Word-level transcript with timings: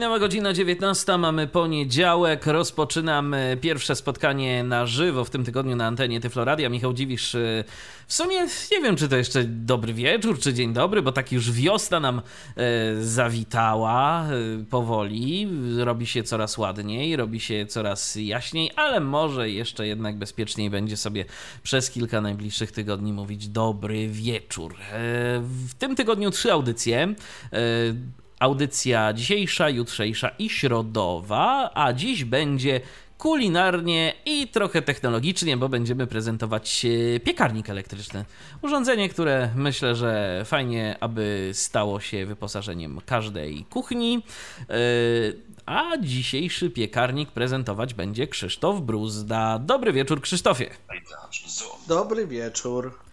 Minęła 0.00 0.18
godzina 0.18 0.52
19, 0.52 1.18
mamy 1.18 1.46
poniedziałek, 1.46 2.46
rozpoczynamy 2.46 3.58
pierwsze 3.60 3.96
spotkanie 3.96 4.64
na 4.64 4.86
żywo 4.86 5.24
w 5.24 5.30
tym 5.30 5.44
tygodniu 5.44 5.76
na 5.76 5.86
antenie 5.86 6.20
Tyfloradia. 6.20 6.68
Michał 6.68 6.92
Dziwisz, 6.92 7.34
y, 7.34 7.64
w 8.06 8.14
sumie 8.14 8.46
nie 8.72 8.80
wiem, 8.82 8.96
czy 8.96 9.08
to 9.08 9.16
jeszcze 9.16 9.44
dobry 9.44 9.94
wieczór, 9.94 10.38
czy 10.38 10.54
dzień 10.54 10.72
dobry, 10.72 11.02
bo 11.02 11.12
tak 11.12 11.32
już 11.32 11.52
wiosna 11.52 12.00
nam 12.00 12.18
y, 12.18 13.04
zawitała 13.04 14.26
y, 14.32 14.64
powoli, 14.70 15.48
robi 15.78 16.06
się 16.06 16.22
coraz 16.22 16.58
ładniej, 16.58 17.16
robi 17.16 17.40
się 17.40 17.66
coraz 17.66 18.16
jaśniej, 18.16 18.70
ale 18.76 19.00
może 19.00 19.50
jeszcze 19.50 19.86
jednak 19.86 20.18
bezpieczniej 20.18 20.70
będzie 20.70 20.96
sobie 20.96 21.24
przez 21.62 21.90
kilka 21.90 22.20
najbliższych 22.20 22.72
tygodni 22.72 23.12
mówić 23.12 23.48
dobry 23.48 24.08
wieczór. 24.08 24.74
W 25.40 25.74
tym 25.78 25.96
tygodniu 25.96 26.30
trzy 26.30 26.52
audycje 26.52 27.14
audycja 28.40 29.12
dzisiejsza, 29.12 29.68
jutrzejsza 29.68 30.28
i 30.38 30.50
środowa, 30.50 31.70
a 31.74 31.92
dziś 31.92 32.24
będzie 32.24 32.80
kulinarnie 33.18 34.14
i 34.26 34.48
trochę 34.48 34.82
technologicznie, 34.82 35.56
bo 35.56 35.68
będziemy 35.68 36.06
prezentować 36.06 36.86
e, 37.16 37.20
piekarnik 37.20 37.70
elektryczny. 37.70 38.24
Urządzenie, 38.62 39.08
które 39.08 39.50
myślę, 39.56 39.94
że 39.94 40.42
fajnie, 40.44 40.96
aby 41.00 41.50
stało 41.52 42.00
się 42.00 42.26
wyposażeniem 42.26 43.00
każdej 43.06 43.64
kuchni. 43.70 44.22
E, 44.70 44.74
a 45.66 45.96
dzisiejszy 46.00 46.70
piekarnik 46.70 47.30
prezentować 47.30 47.94
będzie 47.94 48.26
Krzysztof 48.26 48.80
Bruzda. 48.80 49.58
Dobry 49.58 49.92
wieczór, 49.92 50.20
Krzysztofie. 50.20 50.70
Dobry 51.88 52.26
wieczór. 52.26 53.09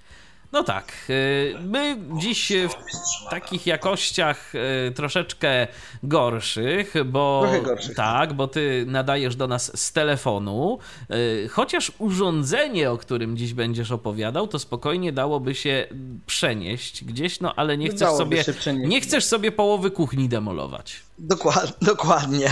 No 0.52 0.64
tak, 0.64 0.94
y, 1.09 1.56
my 1.62 1.98
dziś 2.20 2.52
w 2.70 3.30
takich 3.30 3.67
jakościach 3.67 4.54
y, 4.56 4.92
troszeczkę 4.92 5.67
gorszych, 6.04 6.94
bo 7.06 7.45
gorszych. 7.64 7.95
tak, 7.95 8.34
bo 8.34 8.48
ty 8.48 8.86
nadajesz 8.88 9.36
do 9.36 9.48
nas 9.48 9.80
z 9.80 9.92
telefonu, 9.92 10.80
y, 11.12 11.50
chociaż 11.50 11.92
urządzenie, 11.98 12.92
o 12.92 12.98
którym 12.98 13.38
dziś 13.38 13.54
będziesz 13.54 13.92
opowiadał, 13.92 14.48
to 14.48 14.59
spokojnie 14.59 15.12
dałoby 15.14 15.56
się 15.56 15.88
przenieść 16.26 17.04
gdzieś, 17.04 17.39
no 17.39 17.56
ale 17.56 17.78
nie 17.78 17.89
chcesz 17.89 18.00
Dałoby 18.00 18.44
sobie 18.44 18.78
nie 18.88 19.02
chcesz 19.02 19.26
sobie 19.26 19.52
połowy 19.52 19.92
kuchni 19.92 20.30
demolować. 20.30 21.06
Dokład, 21.20 21.78
dokładnie. 21.82 22.50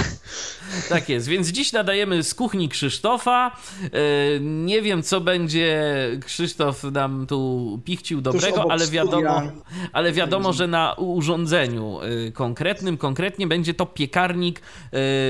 Tak 0.90 1.10
jest, 1.10 1.28
więc 1.28 1.48
dziś 1.48 1.74
nadajemy 1.74 2.24
z 2.24 2.34
kuchni 2.34 2.70
Krzysztofa. 2.70 3.58
Nie 4.42 4.82
wiem, 4.82 5.04
co 5.04 5.22
będzie 5.22 5.92
Krzysztof 6.26 6.84
nam 6.84 7.28
tu 7.28 7.80
pichcił 7.86 8.22
dobrego, 8.22 8.72
ale 8.72 8.88
wiadomo, 8.88 9.42
ale 9.94 10.12
wiadomo, 10.12 10.54
że 10.54 10.68
na 10.68 10.94
urządzeniu 10.94 12.00
y, 12.04 12.32
konkretnym, 12.32 12.98
konkretnie 12.98 13.48
będzie 13.48 13.74
to 13.74 13.86
piekarnik 13.86 14.62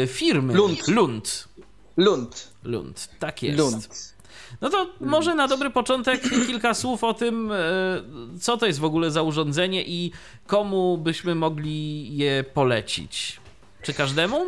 y, 0.03 0.07
firmy 0.07 0.53
Lund. 0.53 0.87
Lund. 0.87 1.47
Lund. 1.97 2.47
Lund, 2.63 3.09
tak 3.19 3.43
jest. 3.43 3.59
Lund. 3.59 4.14
No 4.61 4.69
to 4.69 4.89
może 4.99 5.35
na 5.35 5.47
dobry 5.47 5.69
początek 5.69 6.21
kilka 6.47 6.73
słów 6.73 7.03
o 7.03 7.13
tym, 7.13 7.51
y, 7.51 7.55
co 8.41 8.57
to 8.57 8.65
jest 8.65 8.79
w 8.79 8.85
ogóle 8.85 9.11
za 9.11 9.21
urządzenie 9.21 9.83
i 9.87 10.11
komu 10.47 10.97
byśmy 10.97 11.35
mogli 11.35 12.17
je 12.17 12.43
polecić. 12.53 13.39
Czy 13.81 13.93
każdemu? 13.93 14.45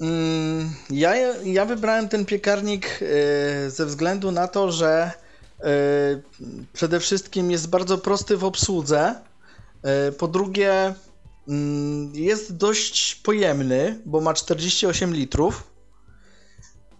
Mm, 0.00 0.70
Ja, 0.90 1.16
ja 1.44 1.64
wybrałem 1.64 2.08
ten 2.08 2.26
piekarnik 2.26 3.00
e, 3.02 3.70
ze 3.70 3.86
względu 3.86 4.30
na 4.32 4.48
to, 4.48 4.72
że 4.72 5.10
e, 5.60 5.64
przede 6.72 7.00
wszystkim 7.00 7.50
jest 7.50 7.70
bardzo 7.70 7.98
prosty 7.98 8.36
w 8.36 8.44
obsłudze. 8.44 9.14
E, 9.82 10.12
Po 10.12 10.28
drugie, 10.28 10.94
mm, 11.48 12.12
jest 12.14 12.56
dość 12.56 13.14
pojemny, 13.14 14.00
bo 14.06 14.20
ma 14.20 14.34
48 14.34 15.14
litrów. 15.14 15.70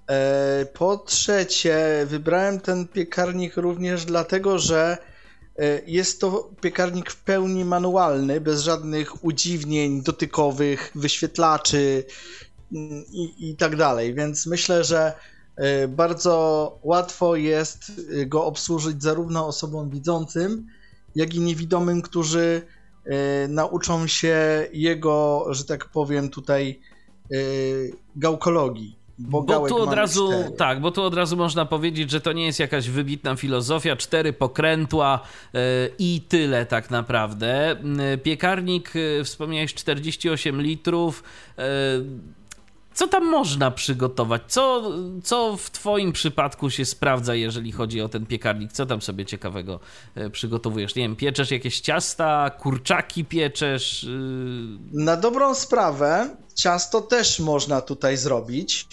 E, 0.08 0.66
Po 0.66 0.96
trzecie, 0.96 2.06
wybrałem 2.06 2.60
ten 2.60 2.88
piekarnik 2.88 3.56
również 3.56 4.04
dlatego, 4.04 4.58
że 4.58 4.98
e, 5.58 5.80
jest 5.86 6.20
to 6.20 6.50
piekarnik 6.60 7.10
w 7.10 7.24
pełni 7.24 7.64
manualny, 7.64 8.41
bez 8.41 8.60
żadnych 8.60 9.24
udziwnień 9.24 10.02
dotykowych, 10.02 10.92
wyświetlaczy 10.94 12.04
mm, 12.72 13.04
i, 13.12 13.50
i 13.50 13.56
tak 13.56 13.76
dalej. 13.76 14.14
Więc 14.14 14.46
myślę, 14.46 14.84
że 14.84 15.12
e, 15.56 15.88
bardzo 15.88 16.78
łatwo 16.82 17.36
jest 17.36 17.92
go 18.26 18.44
obsłużyć 18.44 19.02
zarówno 19.02 19.46
osobom 19.46 19.90
widzącym, 19.90 20.66
jak 21.14 21.34
i 21.34 21.40
niewidomym, 21.40 22.02
którzy 22.02 22.62
nauczą 23.48 24.06
się 24.06 24.69
jego, 24.72 25.46
że 25.50 25.64
tak 25.64 25.84
powiem, 25.84 26.28
tutaj 26.28 26.80
gałkologii. 28.16 28.97
Bo, 29.18 29.42
Bo 29.42 29.68
tu 29.68 29.82
od 29.82 29.92
razu, 29.92 30.28
cztery. 30.28 30.56
tak, 30.56 30.80
bo 30.80 30.90
tu 30.90 31.02
od 31.02 31.14
razu 31.14 31.36
można 31.36 31.66
powiedzieć, 31.66 32.10
że 32.10 32.20
to 32.20 32.32
nie 32.32 32.46
jest 32.46 32.60
jakaś 32.60 32.88
wybitna 32.88 33.36
filozofia, 33.36 33.96
cztery 33.96 34.32
pokrętła 34.32 35.20
yy, 35.52 35.60
i 35.98 36.20
tyle 36.28 36.66
tak 36.66 36.90
naprawdę. 36.90 37.76
Yy, 38.10 38.18
Piekarnik, 38.18 38.94
yy, 38.94 39.24
wspomniałeś 39.24 39.74
48 39.74 40.62
litrów. 40.62 41.22
Yy, 41.58 41.64
co 42.94 43.08
tam 43.08 43.24
można 43.30 43.70
przygotować? 43.70 44.42
Co, 44.48 44.92
co 45.24 45.56
w 45.56 45.70
Twoim 45.70 46.12
przypadku 46.12 46.70
się 46.70 46.84
sprawdza, 46.84 47.34
jeżeli 47.34 47.72
chodzi 47.72 48.00
o 48.00 48.08
ten 48.08 48.26
piekarnik? 48.26 48.72
Co 48.72 48.86
tam 48.86 49.02
sobie 49.02 49.26
ciekawego 49.26 49.80
przygotowujesz? 50.32 50.94
Nie 50.94 51.02
wiem, 51.02 51.16
pieczesz 51.16 51.50
jakieś 51.50 51.80
ciasta, 51.80 52.50
kurczaki 52.50 53.24
pieczesz? 53.24 54.06
Na 54.92 55.16
dobrą 55.16 55.54
sprawę, 55.54 56.36
ciasto 56.54 57.00
też 57.00 57.40
można 57.40 57.80
tutaj 57.80 58.16
zrobić. 58.16 58.86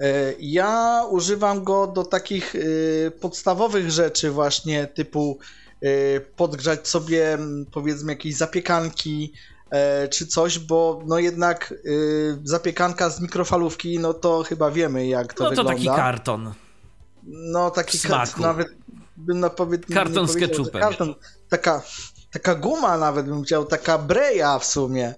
E, 0.00 0.34
Ja 0.38 1.02
używam 1.10 1.64
go 1.64 1.86
do 1.86 2.04
takich 2.04 2.54
e, 2.56 3.10
podstawowych 3.10 3.90
rzeczy, 3.90 4.30
właśnie 4.30 4.86
typu 4.86 5.38
e, 5.82 6.20
podgrzać 6.20 6.88
sobie 6.88 7.38
powiedzmy 7.72 8.12
jakieś 8.12 8.34
zapiekanki 8.34 9.32
czy 10.10 10.26
coś, 10.26 10.58
bo 10.58 11.02
no 11.06 11.18
jednak 11.18 11.74
zapiekanka 12.44 13.10
z 13.10 13.20
mikrofalówki, 13.20 13.98
no 13.98 14.14
to 14.14 14.42
chyba 14.42 14.70
wiemy 14.70 15.06
jak 15.06 15.34
to 15.34 15.44
No 15.44 15.50
to 15.50 15.56
wygląda. 15.56 15.72
taki 15.74 15.86
karton. 15.86 16.52
No 17.22 17.70
taki 17.70 17.98
w 17.98 18.02
kart, 18.08 18.30
smaku. 18.30 18.42
nawet 18.42 18.68
bym 19.16 19.40
na 19.40 19.50
powie... 19.50 19.78
Karton 19.78 20.28
z 20.28 20.36
ketchupem. 20.36 20.80
Karton, 20.80 21.14
taka, 21.48 21.82
taka 22.32 22.54
guma 22.54 22.98
nawet 22.98 23.26
bym 23.26 23.42
chciał, 23.42 23.64
taka 23.64 23.98
breja 23.98 24.58
w 24.58 24.64
sumie. 24.64 25.14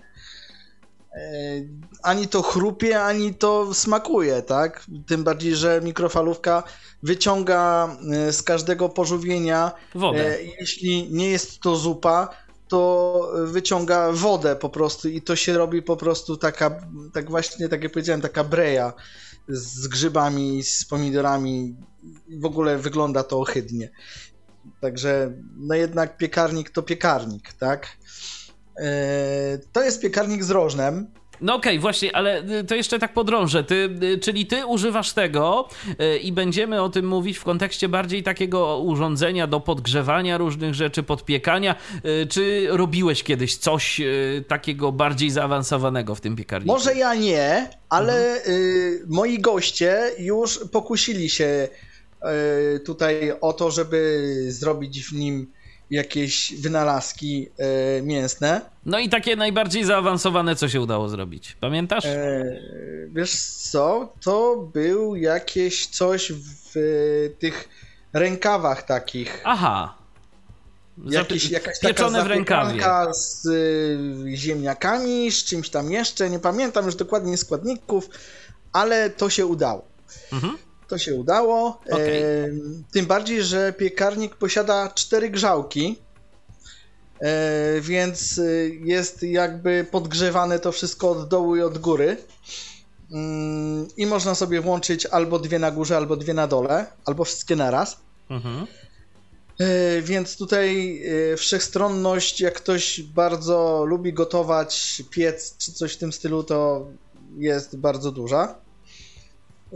E, 1.15 1.63
Ani 2.03 2.29
to 2.29 2.43
chrupie, 2.43 3.03
ani 3.03 3.35
to 3.35 3.75
smakuje, 3.75 4.43
tak? 4.43 4.87
Tym 5.07 5.25
bardziej, 5.25 5.55
że 5.57 5.81
mikrofalówka 5.85 6.63
wyciąga 7.03 7.97
e, 8.13 8.33
z 8.33 8.43
każdego 8.43 8.89
pożywienia, 8.89 9.73
Wodę. 9.95 10.27
e, 10.39 10.43
jeśli 10.43 11.13
nie 11.13 11.31
jest 11.31 11.61
to 11.61 11.77
zupa, 11.77 12.29
to 12.69 13.31
wyciąga 13.45 14.13
wodę 14.13 14.57
po 14.57 14.69
prostu 14.69 15.09
i 15.09 15.23
to 15.23 15.37
się 15.37 15.53
robi 15.59 15.83
po 15.83 15.97
prostu 15.97 16.37
taka, 16.37 16.81
tak 17.15 17.31
właśnie, 17.31 17.69
tak 17.69 17.83
jak 17.83 17.93
powiedziałem, 17.93 18.21
taka 18.21 18.45
breja 18.45 18.93
z 19.49 19.89
grzybami, 19.89 20.63
z 20.63 20.85
pomidorami. 20.85 21.77
W 22.41 22.45
ogóle 22.45 22.79
wygląda 22.79 23.23
to 23.23 23.41
ohydnie. 23.41 23.91
Także, 24.81 25.33
no 25.57 25.75
jednak 25.75 26.17
piekarnik 26.17 26.71
to 26.71 26.83
piekarnik, 26.83 27.53
tak? 27.53 27.89
E, 28.79 29.59
To 29.73 29.83
jest 29.83 30.03
piekarnik 30.03 30.45
z 30.45 30.51
rożnem. 30.51 31.07
No 31.43 31.55
okej, 31.55 31.79
właśnie, 31.79 32.17
ale 32.17 32.43
y, 32.61 32.65
to 32.65 32.75
jeszcze 32.75 32.99
tak 32.99 33.15
podrążę. 33.15 33.65
Ty, 33.65 33.99
y, 34.03 34.19
czyli 34.19 34.47
ty 34.47 34.67
używasz 34.67 35.13
tego 35.13 35.69
y, 36.01 36.19
i 36.19 36.33
będziemy 36.33 36.83
o 36.83 36.89
tym 36.89 37.07
mówić 37.07 37.39
w 37.39 37.45
kontekście 37.45 37.89
bardziej 37.89 38.23
takiego 38.23 38.79
urządzenia 38.79 39.47
do 39.47 39.61
podgrzewania 39.61 40.39
różnych 40.39 40.75
rzeczy, 40.75 41.03
podpiekania. 41.03 41.75
Czy 42.29 42.67
robiłeś 42.71 43.23
kiedyś 43.23 43.57
coś 43.57 44.01
takiego 44.49 44.93
bardziej 44.93 45.31
zaawansowanego 45.31 46.15
w 46.15 46.21
tym 46.21 46.37
piekarniku? 46.37 46.73
Może 46.73 46.95
ja 46.95 47.15
nie, 47.15 47.71
ale 47.89 48.47
y, 48.47 49.05
moi 49.09 49.39
goście 49.39 50.11
już 50.19 50.61
pokusili 50.73 51.31
się 51.31 51.69
tutaj 52.85 53.33
o 53.41 53.53
to, 53.53 53.71
żeby 53.71 54.29
zrobić 54.49 55.05
w 55.05 55.13
nim 55.13 55.53
jakieś 55.93 56.55
wynalazki 56.61 57.49
y, 57.99 58.03
mięsne. 58.03 58.61
No 58.87 58.99
i 58.99 59.09
takie 59.09 59.37
najbardziej 59.37 59.85
zaawansowane, 59.85 60.57
co 60.57 60.69
się 60.69 60.81
udało 60.81 61.09
zrobić. 61.09 61.57
Pamiętasz? 61.61 62.05
E, 62.05 62.45
wiesz 63.09 63.43
co? 63.43 64.13
To 64.25 64.57
był 64.75 65.17
jakieś 65.17 65.87
coś 65.87 66.33
w 66.33 66.75
tych 67.39 67.69
rękawach 68.13 68.83
takich. 68.83 69.41
Aha. 69.45 69.95
Jakiś, 71.05 71.51
jakaś 71.51 71.81
pieczone 71.81 72.25
w 72.25 72.27
rękawie. 72.27 72.83
z 73.15 73.47
y, 73.47 74.37
ziemniakami, 74.37 75.31
z 75.31 75.45
czymś 75.45 75.71
tam 75.71 75.93
jeszcze, 75.93 76.31
nie 76.31 76.39
pamiętam 76.39 76.87
już 76.87 76.95
dokładnie 76.95 77.37
składników, 77.37 78.09
ale 78.73 79.11
to 79.11 79.31
się 79.31 79.47
udało. 79.47 79.85
Mhm. 80.33 80.59
To 80.93 80.99
się 80.99 81.15
udało. 81.15 81.81
Okay. 81.87 82.01
E, 82.01 82.49
tym 82.93 83.07
bardziej, 83.07 83.43
że 83.43 83.73
piekarnik 83.73 84.37
posiada 84.37 84.91
cztery 84.95 85.31
grzałki, 85.31 85.99
e, 87.21 87.81
więc 87.81 88.39
y, 88.39 88.79
jest 88.85 89.23
jakby 89.23 89.87
podgrzewane 89.91 90.59
to 90.59 90.73
wszystko 90.73 91.11
od 91.11 91.29
dołu 91.29 91.57
i 91.57 91.63
od 91.63 91.79
góry. 91.79 92.17
Mm, 93.13 93.89
I 93.97 94.07
można 94.07 94.35
sobie 94.35 94.61
włączyć 94.61 95.07
albo 95.07 95.39
dwie 95.39 95.59
na 95.59 95.71
górze, 95.71 95.97
albo 95.97 96.17
dwie 96.17 96.35
na 96.35 96.47
dole, 96.47 96.87
albo 97.05 97.25
wszystkie 97.25 97.57
naraz. 97.57 97.97
Mhm. 98.31 98.67
E, 99.61 100.03
więc 100.03 100.37
tutaj 100.37 101.03
e, 101.33 101.37
wszechstronność, 101.37 102.41
jak 102.41 102.55
ktoś 102.55 103.03
bardzo 103.03 103.85
lubi 103.87 104.13
gotować, 104.13 105.03
piec 105.11 105.57
czy 105.57 105.73
coś 105.73 105.93
w 105.93 105.99
tym 105.99 106.13
stylu, 106.13 106.45
to 106.45 106.87
jest 107.39 107.77
bardzo 107.77 108.13
duża. 108.13 108.62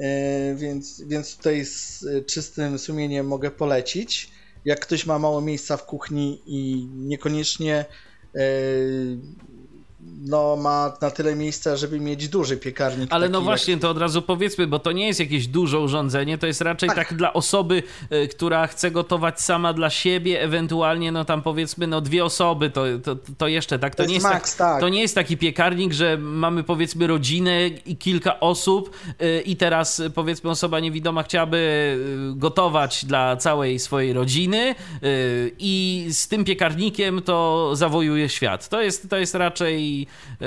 E, 0.02 0.54
więc, 0.54 1.02
więc 1.06 1.36
tutaj 1.36 1.64
z 1.64 2.04
czystym 2.26 2.78
sumieniem 2.78 3.26
mogę 3.26 3.50
polecić. 3.50 4.30
Jak 4.64 4.80
ktoś 4.80 5.06
ma 5.06 5.18
mało 5.18 5.40
miejsca 5.40 5.76
w 5.76 5.86
kuchni 5.86 6.42
i 6.46 6.88
niekoniecznie 6.94 7.84
no, 10.26 10.56
ma 10.56 10.92
na 11.00 11.10
tyle 11.10 11.36
miejsca, 11.36 11.76
żeby 11.76 12.00
mieć 12.00 12.28
duży 12.28 12.56
piekarnik. 12.56 13.12
Ale 13.12 13.28
no 13.28 13.40
właśnie, 13.40 13.72
jak... 13.72 13.82
to 13.82 13.90
od 13.90 13.98
razu 13.98 14.22
powiedzmy, 14.22 14.66
bo 14.66 14.78
to 14.78 14.92
nie 14.92 15.06
jest 15.06 15.20
jakieś 15.20 15.46
duże 15.46 15.80
urządzenie, 15.80 16.38
to 16.38 16.46
jest 16.46 16.60
raczej 16.60 16.88
tak, 16.88 16.96
tak 16.96 17.14
dla 17.14 17.32
osoby, 17.32 17.82
y, 18.12 18.28
która 18.28 18.66
chce 18.66 18.90
gotować 18.90 19.40
sama 19.40 19.72
dla 19.72 19.90
siebie, 19.90 20.42
ewentualnie 20.42 21.12
no 21.12 21.24
tam 21.24 21.42
powiedzmy 21.42 21.86
no 21.86 22.00
dwie 22.00 22.24
osoby, 22.24 22.70
to, 22.70 22.84
to, 23.04 23.16
to 23.38 23.48
jeszcze 23.48 23.78
tak, 23.78 23.94
to, 23.94 24.02
to 24.02 24.08
nie 24.08 24.14
jest, 24.14 24.26
max, 24.26 24.56
tak, 24.56 24.72
tak, 24.72 24.80
to 24.80 24.88
nie 24.88 25.00
jest 25.00 25.14
taki 25.14 25.36
piekarnik, 25.36 25.92
że 25.92 26.16
mamy 26.18 26.62
powiedzmy 26.62 27.06
rodzinę 27.06 27.66
i 27.66 27.96
kilka 27.96 28.40
osób 28.40 28.90
y, 29.22 29.40
i 29.40 29.56
teraz 29.56 30.02
powiedzmy 30.14 30.50
osoba 30.50 30.80
niewidoma 30.80 31.22
chciałaby 31.22 31.56
y, 32.32 32.38
gotować 32.38 33.04
dla 33.04 33.36
całej 33.36 33.78
swojej 33.78 34.12
rodziny 34.12 34.74
i 35.58 36.06
z 36.10 36.28
tym 36.28 36.44
piekarnikiem 36.44 37.22
to 37.22 37.70
zawojuje 37.76 38.28
świat. 38.28 38.68
To 38.68 38.82
jest, 38.82 39.10
to 39.10 39.16
jest 39.16 39.34
raczej 39.34 39.95
Y, 40.02 40.46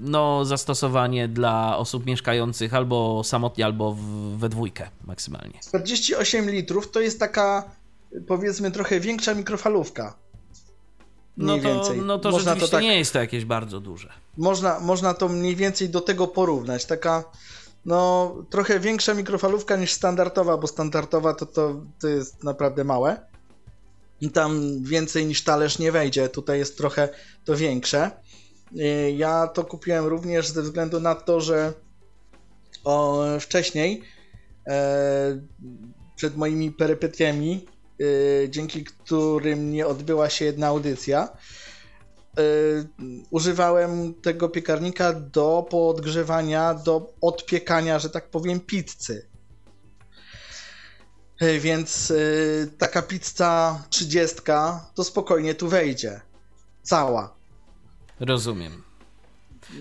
no, 0.00 0.44
zastosowanie 0.44 1.28
dla 1.28 1.78
osób 1.78 2.06
mieszkających 2.06 2.74
albo 2.74 3.24
samotnie, 3.24 3.64
albo 3.64 3.92
w, 3.92 4.02
we 4.38 4.48
dwójkę 4.48 4.88
maksymalnie. 5.04 5.58
48 5.68 6.50
litrów 6.50 6.90
to 6.90 7.00
jest 7.00 7.20
taka 7.20 7.70
powiedzmy 8.26 8.70
trochę 8.70 9.00
większa 9.00 9.34
mikrofalówka. 9.34 10.14
No 11.36 11.56
to, 11.56 11.62
więcej. 11.62 11.98
no 11.98 12.18
to 12.18 12.30
można 12.30 12.50
rzeczywiście 12.50 12.70
to 12.70 12.76
tak, 12.76 12.82
nie 12.82 12.98
jest 12.98 13.12
to 13.12 13.18
jakieś 13.18 13.44
bardzo 13.44 13.80
duże. 13.80 14.12
Można, 14.36 14.80
można 14.80 15.14
to 15.14 15.28
mniej 15.28 15.56
więcej 15.56 15.88
do 15.88 16.00
tego 16.00 16.26
porównać. 16.26 16.84
Taka 16.84 17.24
no 17.84 18.34
trochę 18.50 18.80
większa 18.80 19.14
mikrofalówka 19.14 19.76
niż 19.76 19.92
standardowa, 19.92 20.56
bo 20.56 20.66
standardowa 20.66 21.34
to, 21.34 21.46
to, 21.46 21.80
to 22.00 22.08
jest 22.08 22.44
naprawdę 22.44 22.84
małe. 22.84 23.20
I 24.20 24.30
tam 24.30 24.82
więcej 24.82 25.26
niż 25.26 25.44
talerz 25.44 25.78
nie 25.78 25.92
wejdzie. 25.92 26.28
Tutaj 26.28 26.58
jest 26.58 26.76
trochę 26.76 27.08
to 27.44 27.56
większe. 27.56 28.10
Y, 28.76 29.12
ja 29.16 29.46
to 29.46 29.64
kupiłem 29.64 30.06
również 30.06 30.48
ze 30.48 30.62
względu 30.62 31.00
na 31.00 31.14
to, 31.14 31.40
że 31.40 31.72
o, 32.84 33.24
wcześniej 33.40 34.02
e, 34.68 35.40
przed 36.16 36.36
moimi 36.36 36.70
perypetiami, 36.70 37.66
e, 38.44 38.48
dzięki 38.48 38.84
którym 38.84 39.72
nie 39.72 39.86
odbyła 39.86 40.30
się 40.30 40.44
jedna 40.44 40.66
audycja, 40.66 41.28
e, 41.28 42.42
używałem 43.30 44.14
tego 44.14 44.48
piekarnika 44.48 45.12
do 45.12 45.66
podgrzewania, 45.70 46.74
do 46.74 47.14
odpiekania, 47.20 47.98
że 47.98 48.10
tak 48.10 48.30
powiem, 48.30 48.60
pizzy. 48.60 49.30
E, 51.40 51.58
więc 51.58 52.10
e, 52.10 52.14
taka 52.78 53.02
pizza 53.02 53.84
30 53.90 54.36
to 54.94 55.04
spokojnie 55.04 55.54
tu 55.54 55.68
wejdzie. 55.68 56.20
Cała. 56.82 57.39
Rozumiem. 58.20 58.82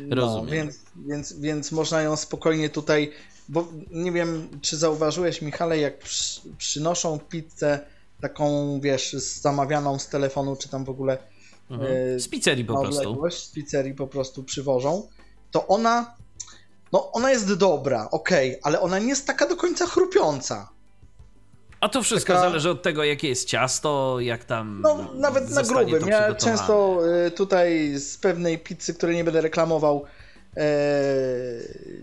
Rozumiem. 0.10 0.46
No, 0.46 0.52
więc, 0.52 0.80
więc, 0.96 1.34
więc 1.34 1.72
można 1.72 2.02
ją 2.02 2.16
spokojnie 2.16 2.70
tutaj, 2.70 3.12
bo 3.50 3.68
nie 3.92 4.12
wiem, 4.12 4.50
czy 4.62 4.78
zauważyłeś, 4.78 5.42
Michale, 5.42 5.78
jak 5.78 6.00
przy, 6.00 6.42
przynoszą 6.58 7.20
pizzę 7.20 7.80
taką, 8.22 8.80
wiesz, 8.80 9.14
zamawianą 9.14 10.00
z 10.00 10.08
telefonu, 10.08 10.56
czy 10.56 10.70
tam 10.70 10.86
w 10.86 10.90
ogóle 10.90 11.18
mhm. 11.70 11.92
E, 12.16 12.20
z 12.20 12.28
pizzerii 12.28 12.66
po 12.66 12.82
prostu. 12.82 13.30
Z 13.32 13.48
pizzerii 13.52 13.94
po 13.94 14.08
prostu 14.08 14.44
przywożą, 14.44 15.08
to 15.52 15.68
ona, 15.68 16.16
no 16.92 17.12
ona 17.12 17.32
jest 17.32 17.54
dobra, 17.54 18.10
ok, 18.12 18.30
ale 18.64 18.82
ona 18.82 19.00
nie 19.00 19.08
jest 19.08 19.28
taka 19.28 19.48
do 19.48 19.56
końca 19.56 19.86
chrupiąca. 19.86 20.70
A 21.82 21.90
to 21.90 22.04
wszystko 22.04 22.34
Taka... 22.34 22.46
zależy 22.46 22.70
od 22.70 22.82
tego, 22.82 23.04
jakie 23.04 23.28
jest 23.28 23.48
ciasto, 23.48 24.20
jak 24.20 24.44
tam. 24.44 24.82
No, 24.82 25.08
nawet 25.14 25.50
na 25.50 25.64
grubym. 25.64 26.08
Ja 26.08 26.36
często 26.36 27.02
y, 27.28 27.32
tutaj 27.32 27.96
z 27.98 28.18
pewnej 28.18 28.60
pizzy, 28.60 28.94
której 28.94 29.16
nie 29.16 29.24
będę 29.24 29.42
reklamował, 29.42 30.06
e, 30.58 30.64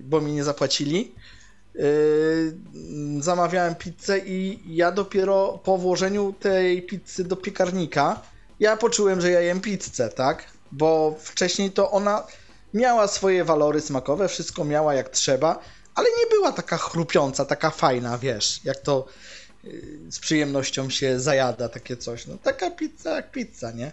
bo 0.01 0.21
mi 0.21 0.33
nie 0.33 0.45
zapłacili, 0.45 1.15
e, 1.75 1.81
zamawiałem 3.21 3.75
pizzę 3.75 4.19
i 4.19 4.61
ja 4.67 4.93
dopiero 4.93 5.61
po 5.65 5.79
włożeniu 5.79 6.35
tej 6.41 6.83
pizzy 6.83 7.25
do 7.25 7.37
piekarnika, 7.37 8.21
ja 8.61 8.77
poczułem, 8.77 9.21
że 9.21 9.31
ja 9.31 9.41
jem 9.41 9.61
pizzę, 9.61 10.09
tak? 10.09 10.45
Bo 10.73 11.15
wcześniej 11.21 11.71
to 11.71 11.91
ona 11.91 12.27
miała 12.75 13.09
swoje 13.09 13.45
walory 13.45 13.81
smakowe, 13.81 14.29
wszystko 14.29 14.65
miała 14.65 14.95
jak 14.95 15.09
trzeba, 15.09 15.59
ale 15.95 16.07
nie 16.19 16.27
była 16.31 16.53
taka 16.53 16.77
chrupiąca, 16.77 17.45
taka 17.45 17.71
fajna, 17.71 18.19
wiesz, 18.19 18.61
jak 18.65 18.77
to 18.77 19.07
Y, 19.07 19.36
z 20.11 20.19
przyjemnością 20.19 20.91
się 20.91 21.21
zajada 21.21 21.69
takie 21.69 21.97
coś. 21.97 22.27
No 22.27 22.39
taka 22.43 22.71
pizza 22.71 23.17
jak 23.17 23.31
pizza, 23.31 23.73
nie? 23.73 23.93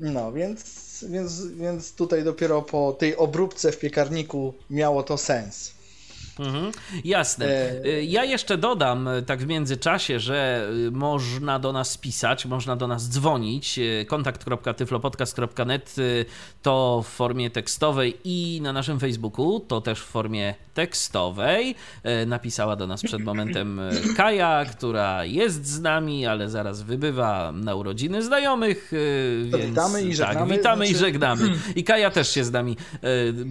No, 0.00 0.32
więc, 0.32 1.04
więc, 1.08 1.46
więc 1.46 1.92
tutaj 1.92 2.24
dopiero 2.24 2.62
po 2.62 2.92
tej 2.92 3.16
obróbce 3.16 3.72
w 3.72 3.78
piekarniku 3.78 4.54
miało 4.70 5.02
to 5.02 5.18
sens. 5.18 5.72
Mhm, 6.40 6.72
jasne. 7.04 7.46
E, 7.46 7.86
y, 7.86 8.04
ja 8.04 8.24
jeszcze 8.24 8.58
dodam 8.58 9.08
y, 9.08 9.22
tak 9.22 9.40
w 9.40 9.46
międzyczasie, 9.46 10.20
że 10.20 10.68
y, 10.86 10.90
można 10.90 11.58
do 11.58 11.72
nas 11.72 11.98
pisać, 11.98 12.46
można 12.46 12.76
do 12.76 12.86
nas 12.86 13.08
dzwonić. 13.08 13.80
kontakt.tyflopodcast.net 14.06 15.96
to 16.62 17.02
w 17.06 17.08
formie 17.08 17.50
tekstowej 17.50 18.16
i 18.24 18.60
na 18.62 18.72
naszym 18.72 19.00
Facebooku 19.00 19.60
to 19.60 19.80
też 19.80 20.00
w 20.00 20.04
formie 20.04 20.54
tekstowej. 20.74 21.74
Napisała 22.26 22.76
do 22.76 22.86
nas 22.86 23.02
przed 23.02 23.24
momentem 23.24 23.80
Kaja, 24.16 24.64
która 24.64 25.24
jest 25.24 25.66
z 25.66 25.80
nami, 25.80 26.26
ale 26.26 26.50
zaraz 26.50 26.82
wybywa 26.82 27.52
na 27.52 27.74
urodziny 27.74 28.22
znajomych. 28.22 28.92
Więc, 29.44 29.64
witamy 29.64 30.02
i 30.02 30.06
tak, 30.06 30.14
żegnamy. 30.16 30.48
Tak, 30.48 30.58
witamy 30.58 30.86
znaczy... 30.86 30.92
i 30.92 30.96
żegnamy. 30.96 31.52
I 31.76 31.84
Kaja 31.84 32.10
też 32.10 32.30
się 32.30 32.44
z 32.44 32.52
nami 32.52 32.76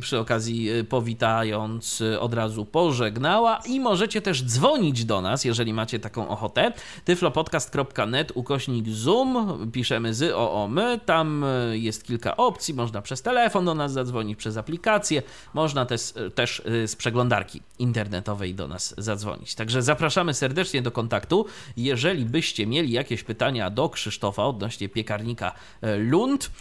przy 0.02 0.20
okazji 0.20 0.70
powitając 0.90 2.04
od 2.20 2.34
razu 2.34 2.66
po 2.66 2.79
pożegnała 2.80 3.60
i 3.66 3.80
możecie 3.80 4.22
też 4.22 4.44
dzwonić 4.44 5.06
do 5.06 5.22
nas, 5.22 5.46
jeżeli 5.46 5.74
macie 5.74 6.00
taką 6.00 6.30
ochotę. 6.30 6.72
tyflopodcast.net 7.06 8.32
ukośnik 8.36 8.90
zoom, 8.90 9.72
piszemy 9.72 10.14
z 10.14 10.32
o, 10.32 10.64
o 10.64 10.68
my, 10.68 11.00
tam 11.06 11.44
e, 11.44 11.78
jest 11.78 12.04
kilka 12.04 12.38
opcji, 12.38 12.74
można 12.74 13.02
przez 13.02 13.22
telefon 13.22 13.66
do 13.66 13.76
nas 13.76 13.92
zadzwonić, 13.92 14.38
przez 14.38 14.58
aplikację, 14.58 15.22
można 15.54 15.86
też, 15.86 16.14
e, 16.16 16.32
też 16.32 16.62
e, 16.84 16.88
z 16.88 16.96
przeglądarki 16.96 17.62
internetowej 17.80 18.56
do 18.56 18.68
nas 18.68 18.96
zadzwonić. 18.98 19.56
Także 19.56 19.82
zapraszamy 19.82 20.34
serdecznie 20.34 20.82
do 20.82 20.92
kontaktu. 20.92 21.46
Jeżeli 21.78 22.26
byście 22.26 22.68
mieli 22.68 22.92
jakieś 22.92 23.24
pytania 23.24 23.70
do 23.70 23.90
Krzysztofa 23.90 24.46
odnośnie 24.46 24.90
piekarnika 24.90 25.52
Lund, 25.98 26.52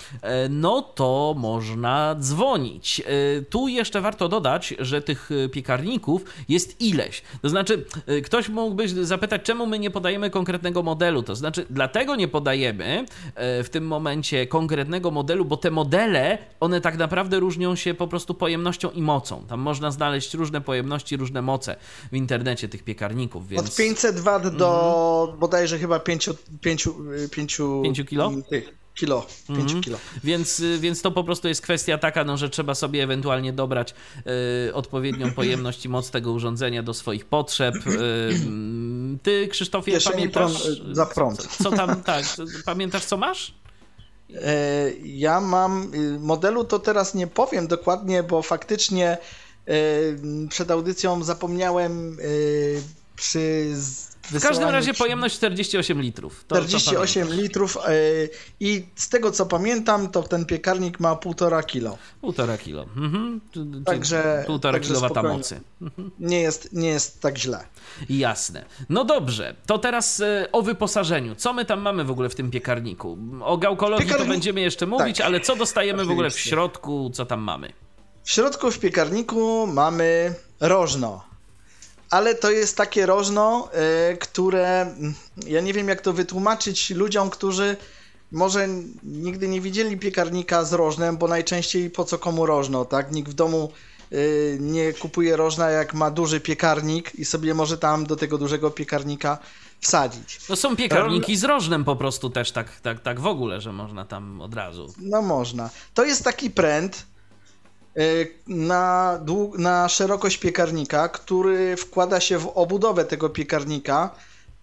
no 0.50 0.82
to 0.82 1.34
można 1.38 2.16
dzwonić. 2.20 3.02
Tu 3.50 3.68
jeszcze 3.68 4.00
warto 4.00 4.28
dodać, 4.28 4.74
że 4.78 5.02
tych 5.02 5.30
piekarników 5.52 5.97
jest 6.48 6.80
ileś. 6.80 7.22
To 7.42 7.48
znaczy, 7.48 7.84
y, 8.08 8.22
ktoś 8.22 8.48
mógłby 8.48 9.06
zapytać, 9.06 9.42
czemu 9.42 9.66
my 9.66 9.78
nie 9.78 9.90
podajemy 9.90 10.30
konkretnego 10.30 10.82
modelu. 10.82 11.22
To 11.22 11.36
znaczy, 11.36 11.66
dlatego 11.70 12.16
nie 12.16 12.28
podajemy 12.28 13.04
y, 13.60 13.64
w 13.64 13.70
tym 13.70 13.86
momencie 13.86 14.46
konkretnego 14.46 15.10
modelu, 15.10 15.44
bo 15.44 15.56
te 15.56 15.70
modele, 15.70 16.38
one 16.60 16.80
tak 16.80 16.96
naprawdę 16.96 17.40
różnią 17.40 17.76
się 17.76 17.94
po 17.94 18.08
prostu 18.08 18.34
pojemnością 18.34 18.90
i 18.90 19.02
mocą. 19.02 19.44
Tam 19.48 19.60
można 19.60 19.90
znaleźć 19.90 20.34
różne 20.34 20.60
pojemności, 20.60 21.16
różne 21.16 21.42
moce 21.42 21.76
w 22.12 22.16
internecie 22.16 22.68
tych 22.68 22.84
piekarników. 22.84 23.48
Więc... 23.48 23.68
Od 23.68 23.76
500 23.76 24.20
W 24.20 24.50
do 24.56 25.20
mhm. 25.20 25.38
bodajże 25.38 25.78
chyba 25.78 26.00
5, 26.00 26.30
5, 26.60 26.88
5, 27.30 27.58
5 27.82 28.02
kilo? 28.08 28.32
Tych 28.50 28.77
kilo, 28.98 29.26
5 29.48 29.60
mhm. 29.60 29.82
kilo. 29.82 29.98
Więc, 30.24 30.60
y, 30.60 30.78
więc 30.78 31.02
to 31.02 31.10
po 31.10 31.24
prostu 31.24 31.48
jest 31.48 31.62
kwestia 31.62 31.98
taka, 31.98 32.24
no, 32.24 32.36
że 32.36 32.50
trzeba 32.50 32.74
sobie 32.74 33.02
ewentualnie 33.02 33.52
dobrać 33.52 33.94
y, 34.68 34.74
odpowiednią 34.74 35.32
pojemność 35.40 35.84
i 35.84 35.88
moc 35.88 36.10
tego 36.10 36.32
urządzenia 36.32 36.82
do 36.82 36.94
swoich 36.94 37.24
potrzeb. 37.24 37.74
Y, 37.86 38.30
Ty, 39.22 39.48
Krzysztofie, 39.48 39.98
pamiętasz... 40.00 40.62
Prąd, 40.62 40.96
za 40.96 41.06
prąd. 41.06 41.46
Co, 41.46 41.64
co 41.64 41.76
tam, 41.76 42.02
tak, 42.02 42.24
pamiętasz 42.64 43.04
co 43.04 43.16
masz? 43.16 43.54
Ja 45.04 45.40
mam, 45.40 45.94
y, 45.94 46.18
modelu 46.20 46.64
to 46.64 46.78
teraz 46.78 47.14
nie 47.14 47.26
powiem 47.26 47.66
dokładnie, 47.66 48.22
bo 48.22 48.42
faktycznie 48.42 49.18
przed 50.48 50.70
audycją 50.70 51.24
zapomniałem 51.24 52.16
przy 53.18 53.74
w 54.30 54.42
każdym 54.42 54.68
razie 54.68 54.94
pojemność 54.94 55.34
48 55.34 56.02
litrów. 56.02 56.44
To, 56.44 56.56
48 56.56 57.28
litrów 57.32 57.78
yy, 57.88 58.30
i 58.60 58.86
z 58.94 59.08
tego 59.08 59.30
co 59.30 59.46
pamiętam, 59.46 60.10
to 60.10 60.22
ten 60.22 60.46
piekarnik 60.46 61.00
ma 61.00 61.14
1,5 61.14 61.64
kilo. 61.64 61.98
1,5 62.22 62.58
kilo. 62.58 62.82
Mhm. 62.82 63.40
Także 63.84 64.44
1,5 64.48 64.80
kilowata 64.80 65.22
mocy. 65.22 65.60
Mhm. 65.82 66.10
Nie, 66.20 66.40
jest, 66.40 66.72
nie 66.72 66.88
jest 66.88 67.20
tak 67.20 67.38
źle. 67.38 67.64
Jasne. 68.08 68.64
No 68.88 69.04
dobrze, 69.04 69.54
to 69.66 69.78
teraz 69.78 70.18
yy, 70.18 70.50
o 70.52 70.62
wyposażeniu. 70.62 71.34
Co 71.34 71.52
my 71.52 71.64
tam 71.64 71.80
mamy 71.80 72.04
w 72.04 72.10
ogóle 72.10 72.28
w 72.28 72.34
tym 72.34 72.50
piekarniku? 72.50 73.18
O 73.40 73.56
gałkologii 73.56 74.06
Piekarnik... 74.06 74.26
to 74.26 74.32
będziemy 74.32 74.60
jeszcze 74.60 74.86
mówić, 74.86 75.18
tak. 75.18 75.26
ale 75.26 75.40
co 75.40 75.56
dostajemy 75.56 75.92
Oczywiście. 75.92 76.08
w 76.08 76.12
ogóle 76.12 76.30
w 76.30 76.38
środku, 76.38 77.10
co 77.14 77.26
tam 77.26 77.40
mamy? 77.40 77.72
W 78.24 78.30
środku 78.30 78.70
w 78.70 78.78
piekarniku 78.78 79.66
mamy 79.66 80.34
rożno 80.60 81.27
ale 82.10 82.34
to 82.34 82.50
jest 82.50 82.76
takie 82.76 83.06
rożno, 83.06 83.68
y, 84.12 84.16
które 84.16 84.94
ja 85.46 85.60
nie 85.60 85.72
wiem 85.72 85.88
jak 85.88 86.00
to 86.00 86.12
wytłumaczyć 86.12 86.90
ludziom, 86.90 87.30
którzy 87.30 87.76
może 88.32 88.68
nigdy 89.02 89.48
nie 89.48 89.60
widzieli 89.60 89.98
piekarnika 89.98 90.64
z 90.64 90.72
rożnem, 90.72 91.16
bo 91.16 91.28
najczęściej 91.28 91.90
po 91.90 92.04
co 92.04 92.18
komu 92.18 92.46
rożno, 92.46 92.84
tak? 92.84 93.12
Nikt 93.12 93.30
w 93.30 93.34
domu 93.34 93.72
y, 94.12 94.58
nie 94.60 94.92
kupuje 94.92 95.36
rożna 95.36 95.70
jak 95.70 95.94
ma 95.94 96.10
duży 96.10 96.40
piekarnik 96.40 97.14
i 97.14 97.24
sobie 97.24 97.54
może 97.54 97.78
tam 97.78 98.06
do 98.06 98.16
tego 98.16 98.38
dużego 98.38 98.70
piekarnika 98.70 99.38
wsadzić. 99.80 100.40
No 100.48 100.56
są 100.56 100.76
piekarniki 100.76 101.36
z 101.36 101.44
rożnem 101.44 101.84
po 101.84 101.96
prostu 101.96 102.30
też 102.30 102.52
tak, 102.52 102.80
tak, 102.80 103.00
tak 103.00 103.20
w 103.20 103.26
ogóle, 103.26 103.60
że 103.60 103.72
można 103.72 104.04
tam 104.04 104.40
od 104.40 104.54
razu. 104.54 104.94
No 104.98 105.22
można. 105.22 105.70
To 105.94 106.04
jest 106.04 106.24
taki 106.24 106.50
pręt, 106.50 107.06
Y, 107.98 108.34
na, 108.46 109.20
na 109.58 109.88
szerokość 109.88 110.38
piekarnika, 110.38 111.08
który 111.08 111.76
wkłada 111.76 112.20
się 112.20 112.38
w 112.38 112.46
obudowę 112.46 113.04
tego 113.04 113.28
piekarnika. 113.30 114.10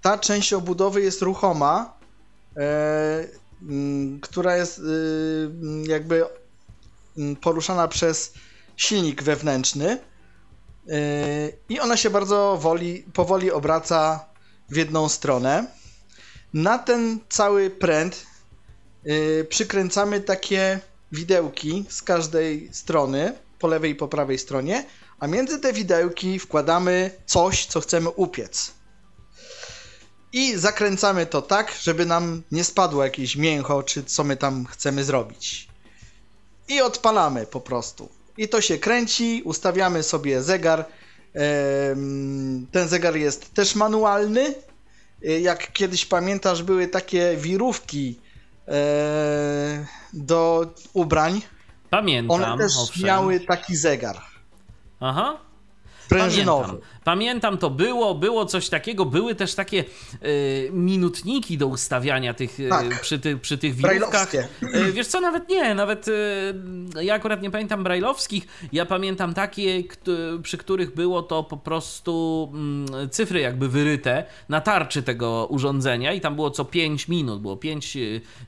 Ta 0.01 0.18
część 0.18 0.54
obudowy 0.54 1.01
jest 1.01 1.22
ruchoma, 1.22 1.98
y, 2.58 2.62
mm, 3.62 4.20
która 4.20 4.58
jest 4.58 4.80
y, 4.80 4.82
jakby 5.88 6.25
poruszana 7.42 7.88
przez 7.88 8.34
silnik 8.77 9.24
wewnętrzny 9.24 9.98
i 11.70 11.80
ona 11.80 11.98
się 11.98 12.10
bardzo 12.10 12.58
woli, 12.62 13.06
powoli 13.13 13.51
obraca 13.51 14.25
w 14.70 14.75
jedną 14.75 15.10
stronę. 15.10 15.68
Na 16.54 16.80
ten 16.80 17.20
cały 17.30 17.70
pręt 17.70 18.25
przykręcamy 19.50 20.22
takie 20.22 20.80
widełki 21.15 21.86
z 21.89 22.01
każdej 22.01 22.69
strony, 22.72 23.34
po 23.60 23.67
lewej 23.67 23.91
i 23.91 23.95
po 23.95 24.07
prawej 24.07 24.39
stronie, 24.39 24.86
a 25.19 25.27
między 25.27 25.60
te 25.60 25.74
widełki 25.74 26.39
wkładamy 26.39 27.12
coś, 27.25 27.65
co 27.65 27.81
chcemy 27.81 28.10
upiec. 28.10 28.72
I 30.34 30.55
zakręcamy 30.55 31.25
to 31.25 31.41
tak, 31.41 31.74
żeby 31.81 32.05
nam 32.05 32.43
nie 32.51 32.63
spadło 32.63 33.03
jakieś 33.03 33.36
mięcho, 33.36 33.84
czy 33.84 34.03
co 34.03 34.24
my 34.24 34.38
tam 34.38 34.65
chcemy 34.65 35.03
zrobić. 35.03 35.67
I 36.67 36.81
odpalamy 36.81 37.45
po 37.45 37.62
prostu. 37.62 38.10
I 38.38 38.50
to 38.50 38.62
się 38.62 38.77
kręci, 38.77 39.41
ustawiamy 39.45 40.03
sobie 40.03 40.43
zegar. 40.43 40.86
Ten 42.72 42.88
zegar 42.88 43.15
jest 43.15 43.53
też 43.53 43.75
manualny. 43.75 44.53
Jak 45.41 45.72
kiedyś 45.74 46.05
pamiętasz, 46.05 46.63
były 46.63 46.88
takie 46.88 47.38
wirówki 47.38 48.19
do 50.13 50.65
ubrań. 50.93 51.41
Pamiętam. 51.89 52.43
One 52.43 52.57
też 52.57 52.77
owszem. 52.77 53.05
miały 53.05 53.39
taki 53.39 53.75
zegar. 53.75 54.22
Aha. 55.00 55.38
Prężynowy. 56.10 56.63
Pamiętam. 56.67 56.89
Pamiętam 57.06 57.58
to 57.58 57.70
było, 57.70 58.16
było 58.16 58.46
coś 58.46 58.70
takiego, 58.70 59.06
były 59.06 59.36
też 59.36 59.56
takie 59.56 59.84
y, 60.24 60.70
minutniki 60.74 61.58
do 61.58 61.68
ustawiania 61.68 62.34
tych 62.34 62.60
y, 62.60 62.70
tak. 62.70 63.02
przy, 63.02 63.20
ty, 63.20 63.38
przy 63.38 63.58
tych 63.58 63.76
wirówkach. 63.76 64.34
Y, 64.36 64.92
wiesz 64.94 65.08
co, 65.08 65.22
nawet 65.22 65.50
nie, 65.50 65.76
nawet 65.76 66.06
ja 67.02 67.14
akurat 67.14 67.42
nie 67.42 67.52
pamiętam 67.52 67.84
brajlowskich, 67.84 68.48
ja 68.74 68.86
pamiętam 68.86 69.34
takie, 69.34 69.84
przy 70.44 70.58
których 70.58 70.96
było 70.96 71.22
to 71.24 71.44
po 71.44 71.58
prostu 71.58 72.52
mm, 72.54 73.10
cyfry 73.10 73.40
jakby 73.40 73.70
wyryte 73.70 74.24
na 74.50 74.62
tarczy 74.62 75.04
tego 75.04 75.48
urządzenia 75.50 76.14
i 76.14 76.22
tam 76.22 76.36
było 76.36 76.52
co 76.52 76.66
5 76.66 77.08
minut, 77.08 77.42
było 77.42 77.58
5, 77.58 77.98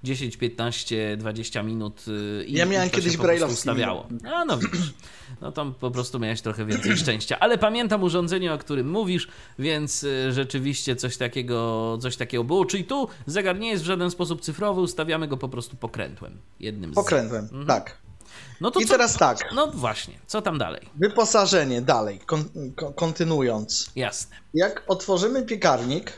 10, 0.04 0.38
15, 0.38 1.18
20 1.18 1.64
minut 1.64 2.06
i 2.48 2.54
Ja 2.54 2.66
miałem 2.66 2.90
kiedyś 2.90 3.18
brajlowski. 3.18 3.54
ustawiało. 3.54 4.08
A 4.34 4.46
no 4.46 4.58
widzisz, 4.58 4.94
no 5.42 5.52
tam 5.52 5.74
po 5.74 5.92
prostu 5.92 6.20
miałeś 6.20 6.42
trochę 6.42 6.66
więcej 6.66 6.98
szczęścia, 6.98 7.40
ale 7.40 7.58
pamiętam 7.58 8.04
urządzenie 8.04 8.47
o 8.54 8.58
którym 8.58 8.90
mówisz, 8.90 9.28
więc 9.60 10.04
y, 10.04 10.32
rzeczywiście 10.32 10.96
coś 10.96 11.18
takiego, 11.18 11.98
coś 12.02 12.18
takiego 12.18 12.44
było. 12.44 12.66
Czyli 12.66 12.84
tu 12.84 13.08
zegar 13.26 13.60
nie 13.60 13.70
jest 13.70 13.84
w 13.84 13.86
żaden 13.86 14.12
sposób 14.12 14.42
cyfrowy, 14.42 14.82
ustawiamy 14.82 15.28
go 15.28 15.38
po 15.38 15.50
prostu 15.50 15.76
pokrętłem. 15.76 16.38
Jednym 16.60 16.92
z... 16.92 16.96
Pokrętłem, 16.96 17.44
mhm. 17.44 17.66
tak. 17.66 17.98
No 18.62 18.72
to 18.72 18.80
I 18.80 18.86
co, 18.86 18.92
teraz 18.92 19.18
tak. 19.18 19.38
No 19.56 19.68
właśnie, 19.68 20.20
co 20.28 20.42
tam 20.42 20.58
dalej? 20.58 20.90
Wyposażenie 20.96 21.82
dalej, 21.82 22.20
kon, 22.20 22.50
kontynuując. 22.96 23.92
Jasne. 23.96 24.36
Jak 24.54 24.84
otworzymy 24.88 25.44
piekarnik, 25.46 26.14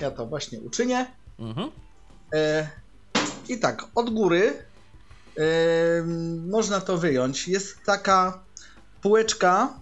ja 0.00 0.10
to 0.10 0.26
właśnie 0.26 0.60
uczynię. 0.60 1.06
Mhm. 1.38 1.70
E, 2.34 2.68
I 3.48 3.58
tak, 3.58 3.84
od 3.94 4.10
góry 4.10 4.52
e, 5.38 5.42
można 6.48 6.80
to 6.80 6.98
wyjąć. 6.98 7.48
Jest 7.48 7.84
taka 7.84 8.42
półeczka 9.02 9.79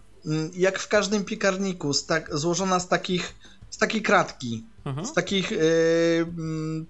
jak 0.52 0.78
w 0.78 0.88
każdym 0.88 1.25
piekarniku, 1.25 1.92
z 1.92 2.06
tak, 2.06 2.37
złożona 2.37 2.80
z 2.80 2.88
takich, 2.88 3.34
z 3.70 3.78
takiej 3.78 4.02
kratki, 4.02 4.64
mhm. 4.84 5.06
z 5.06 5.12
takich 5.12 5.50
yy, 5.50 5.58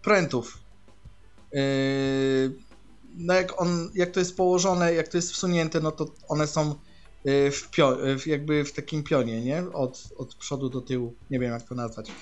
prętów. 0.02 0.58
Yy, 1.52 2.52
no 3.18 3.34
jak, 3.34 3.62
on, 3.62 3.90
jak 3.94 4.10
to 4.10 4.20
jest 4.20 4.36
położone, 4.36 4.94
jak 4.94 5.08
to 5.08 5.18
jest 5.18 5.32
wsunięte, 5.32 5.80
no 5.80 5.92
to 5.92 6.06
one 6.28 6.46
są 6.46 6.74
y, 7.26 7.50
w, 7.50 7.70
pio, 7.70 7.96
jakby 8.26 8.64
w 8.64 8.72
takim 8.72 9.02
pionie, 9.02 9.42
nie? 9.42 9.64
Od, 9.72 10.08
od 10.16 10.34
przodu 10.34 10.68
do 10.68 10.80
tyłu. 10.80 11.14
Nie 11.30 11.38
wiem 11.38 11.52
jak 11.52 11.62
to 11.62 11.74
nazwać. 11.74 12.12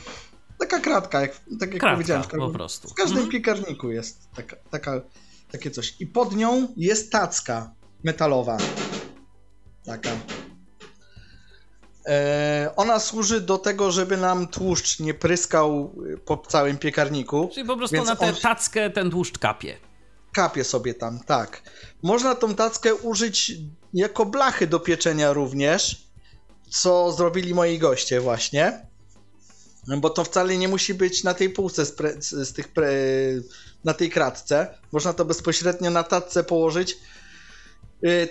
Taka 0.59 0.81
kratka, 0.81 1.21
jak, 1.21 1.31
tak 1.33 1.73
jak 1.73 1.81
Kratka, 1.81 1.93
powiedziałem. 1.93 2.23
W 2.23 2.27
każdym, 2.27 2.49
po 2.49 2.55
prostu. 2.55 2.89
W 2.89 2.95
każdym 2.95 3.19
mhm. 3.19 3.33
piekarniku 3.33 3.91
jest 3.91 4.29
taka, 4.37 4.57
taka, 4.71 5.01
takie 5.53 5.71
coś. 5.71 6.01
I 6.01 6.07
pod 6.07 6.37
nią 6.37 6.69
jest 6.77 7.13
tacka 7.13 7.71
metalowa. 8.05 8.59
Taka. 9.85 10.11
E, 12.07 12.71
ona 12.77 13.01
służy 13.01 13.41
do 13.41 13.59
tego, 13.59 13.91
żeby 13.91 14.17
nam 14.17 14.49
tłuszcz 14.49 15.01
nie 15.01 15.15
pryskał 15.15 15.93
y, 16.15 16.19
po 16.19 16.37
całym 16.37 16.79
piekarniku. 16.79 17.51
Czyli 17.55 17.67
po 17.67 17.77
prostu 17.77 18.05
na 18.05 18.17
tę 18.17 18.27
on... 18.27 18.35
tackę 18.35 18.91
ten 18.91 19.11
tłuszcz 19.11 19.39
kapie. 19.39 19.79
Kapie 20.33 20.65
sobie 20.65 20.95
tam, 20.95 21.21
tak. 21.21 21.63
Można 22.03 22.35
tą 22.35 22.55
tackę 22.55 22.95
użyć 22.95 23.53
jako 23.95 24.27
blachy 24.27 24.67
do 24.67 24.81
pieczenia 24.81 25.33
również, 25.33 26.07
co 26.71 27.13
zrobili 27.13 27.55
moi 27.55 27.79
goście 27.79 28.21
właśnie. 28.21 28.87
Bo 29.99 30.11
to 30.11 30.25
wcale 30.25 30.57
nie 30.57 30.69
musi 30.69 30.95
być 30.95 31.25
na 31.25 31.35
tej 31.35 31.51
półce 31.51 31.87
z, 31.87 31.93
pre, 31.93 32.13
z 32.21 32.53
tych 32.53 32.69
pre, 32.69 32.91
na 33.85 33.95
tej 33.95 34.11
kratce. 34.11 34.79
Można 34.93 35.13
to 35.13 35.25
bezpośrednio 35.25 35.91
na 35.91 36.03
tacce 36.03 36.45
położyć 36.45 36.99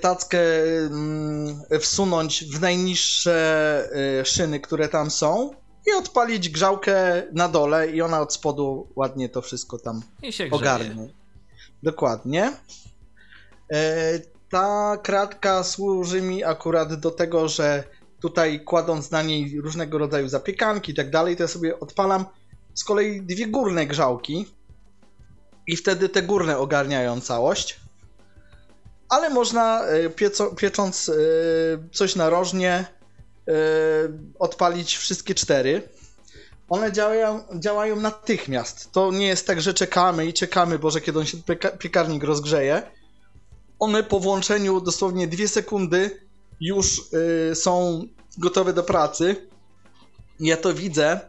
tackę 0.02 0.40
mm, 0.86 1.62
wsunąć 1.80 2.44
w 2.44 2.62
najniższe 2.62 3.90
y, 4.22 4.26
szyny, 4.26 4.60
które 4.60 4.90
tam 4.90 5.12
są 5.12 5.52
i 5.88 5.92
odpalić 5.92 6.50
grzałkę 6.50 7.24
na 7.34 7.50
dole 7.50 7.88
i 7.92 8.02
ona 8.02 8.22
od 8.22 8.34
spodu 8.34 8.88
ładnie 8.96 9.30
to 9.30 9.42
wszystko 9.42 9.80
tam 9.80 10.02
ogarnie. 10.52 11.08
Dokładnie. 11.84 12.54
E, 13.74 14.20
ta 14.50 14.98
kratka 15.04 15.64
służy 15.64 16.22
mi 16.22 16.44
akurat 16.44 16.94
do 17.00 17.12
tego, 17.12 17.48
że 17.48 17.84
tutaj 18.22 18.64
kładąc 18.64 19.12
na 19.12 19.22
niej 19.22 19.62
różnego 19.62 19.98
rodzaju 19.98 20.28
zapiekanki 20.28 20.92
i 20.92 20.96
tak 20.96 21.10
dalej, 21.10 21.36
to 21.36 21.44
ja 21.44 21.48
sobie 21.48 21.80
odpalam 21.80 22.26
z 22.74 22.84
kolei 22.84 23.22
dwie 23.22 23.48
górne 23.48 23.88
grzałki 23.88 24.46
i 25.68 25.76
wtedy 25.76 26.10
te 26.10 26.22
górne 26.22 26.58
ogarniają 26.58 27.22
całość 27.22 27.80
ale 29.10 29.30
można 29.30 29.86
e, 29.86 30.10
pieco, 30.10 30.56
piecząc 30.56 31.10
e, 31.10 31.14
coś 31.94 32.16
narożnie 32.16 32.72
e, 33.48 33.54
odpalić 34.40 34.98
wszystkie 34.98 35.36
cztery. 35.36 35.90
One 36.70 36.92
działają, 36.92 37.44
działają 37.60 37.96
natychmiast. 37.96 38.92
To 38.92 39.12
nie 39.12 39.28
jest 39.28 39.48
tak, 39.48 39.62
że 39.62 39.74
czekamy 39.74 40.26
i 40.26 40.34
czekamy, 40.34 40.80
Boże, 40.80 41.02
kiedy 41.02 41.20
on 41.20 41.26
się 41.26 41.38
piekarnik 41.80 42.24
rozgrzeje. 42.24 42.84
One 43.80 44.04
po 44.04 44.20
włączeniu 44.20 44.82
dosłownie 44.82 45.28
dwie 45.28 45.48
sekundy 45.48 46.22
już 46.62 47.02
są 47.54 48.04
gotowe 48.38 48.74
do 48.74 48.84
pracy. 48.84 49.48
Ja 50.40 50.58
to 50.58 50.74
widzę 50.74 51.20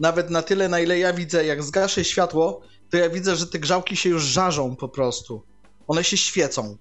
Nawet 0.00 0.30
na 0.30 0.42
tyle, 0.42 0.68
na 0.68 0.80
ile 0.80 0.98
ja 0.98 1.12
widzę, 1.12 1.44
jak 1.44 1.62
zgaszę 1.62 2.04
światło, 2.04 2.60
to 2.90 2.96
ja 2.96 3.10
widzę, 3.10 3.36
że 3.36 3.46
te 3.46 3.58
grzałki 3.58 3.96
się 3.96 4.08
już 4.08 4.22
żarzą 4.22 4.76
po 4.76 4.88
prostu. 4.88 5.42
One 5.88 6.04
się 6.04 6.16
świecą. 6.16 6.76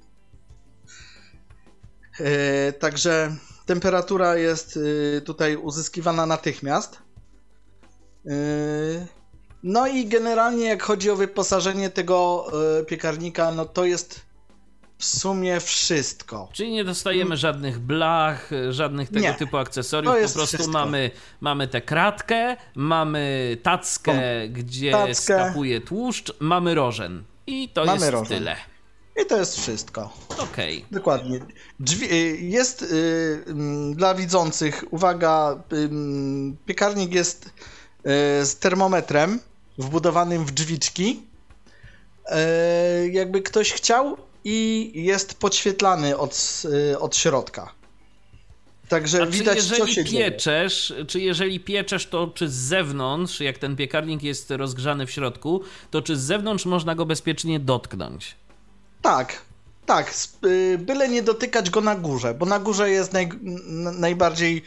Yy, 2.20 2.26
także 2.80 3.36
temperatura 3.66 4.36
jest 4.36 4.76
yy, 4.76 5.22
tutaj 5.26 5.56
uzyskiwana 5.56 6.26
natychmiast. 6.26 7.00
Yy, 8.26 8.34
no 9.64 9.88
i 9.88 10.06
generalnie 10.06 10.66
jak 10.66 10.84
chodzi 10.84 11.10
o 11.12 11.16
wyposażenie 11.16 11.90
tego 11.90 12.48
piekarnika, 12.88 13.52
no 13.52 13.66
to 13.66 13.86
jest 13.86 14.22
w 14.98 15.06
sumie 15.06 15.60
wszystko. 15.60 16.50
Czyli 16.54 16.72
nie 16.72 16.84
dostajemy 16.84 17.38
żadnych 17.38 17.80
blach, 17.80 18.50
żadnych 18.70 19.10
tego 19.10 19.20
Nie. 19.22 19.34
typu 19.34 19.58
akcesoriów. 19.58 20.14
Po 20.14 20.20
prostu 20.20 20.46
wszystko. 20.46 20.72
mamy, 20.72 21.12
mamy 21.42 21.68
tę 21.68 21.82
kratkę, 21.82 22.58
mamy 22.76 23.58
tackę, 23.64 24.48
gdzie 24.50 24.92
tackę. 24.92 25.16
skapuje 25.16 25.82
tłuszcz, 25.82 26.34
mamy 26.40 26.76
rożen. 26.76 27.24
I 27.48 27.70
to 27.70 27.86
Mamy 27.86 28.00
jest 28.00 28.12
rożen. 28.12 28.38
tyle. 28.38 28.56
I 29.22 29.25
to 29.25 29.38
jest 29.39 29.60
wszystko. 29.60 30.13
Okej. 30.38 30.86
Dokładnie. 30.91 31.39
Drzwi, 31.79 32.13
y, 32.13 32.38
jest 32.41 32.82
y, 32.82 33.43
mm, 33.48 33.93
dla 33.96 34.15
widzących, 34.15 34.84
uwaga, 34.91 35.63
ym, 35.74 36.58
piekarnik 36.65 37.13
jest 37.13 37.46
y, 37.46 37.50
z 38.46 38.55
termometrem 38.55 39.39
wbudowanym 39.77 40.46
w 40.46 40.51
drzwiczki. 40.51 41.22
Y, 43.03 43.12
jakby 43.12 43.41
ktoś 43.41 43.72
chciał 43.74 44.17
i 44.43 44.91
jest 44.96 45.34
podświetlany 45.34 46.17
od, 46.17 46.63
y, 46.91 47.00
od 47.00 47.15
środka. 47.15 47.74
Także 48.89 49.22
A 49.24 49.25
czy 49.25 49.32
widać, 49.32 49.63
co 49.63 49.75
jeżeli 49.75 49.93
się 49.93 50.03
dzieje. 50.05 50.32
pieczesz, 50.32 50.93
czy 51.08 51.20
jeżeli 51.20 51.60
pieczesz, 51.60 52.05
to 52.08 52.27
czy 52.27 52.50
z 52.50 52.53
zewnątrz, 52.53 53.39
jak 53.39 53.58
ten 53.58 53.75
piekarnik 53.75 54.24
jest 54.24 54.51
rozgrzany 54.51 55.05
w 55.05 55.12
środku, 55.12 55.62
to 55.91 56.01
czy 56.01 56.15
z 56.15 56.22
zewnątrz 56.22 56.65
można 56.65 56.96
go 56.96 57.05
bezpiecznie 57.05 57.60
dotknąć? 57.60 58.36
Tak, 59.04 59.42
tak. 59.86 60.14
y, 60.46 60.78
Byle 60.78 61.10
nie 61.10 61.24
dotykać 61.24 61.70
go 61.70 61.82
na 61.82 61.96
górze, 61.96 62.34
bo 62.34 62.46
na 62.46 62.60
górze 62.60 62.90
jest 62.90 63.14
naj, 63.14 63.30
najbardziej 64.00 64.62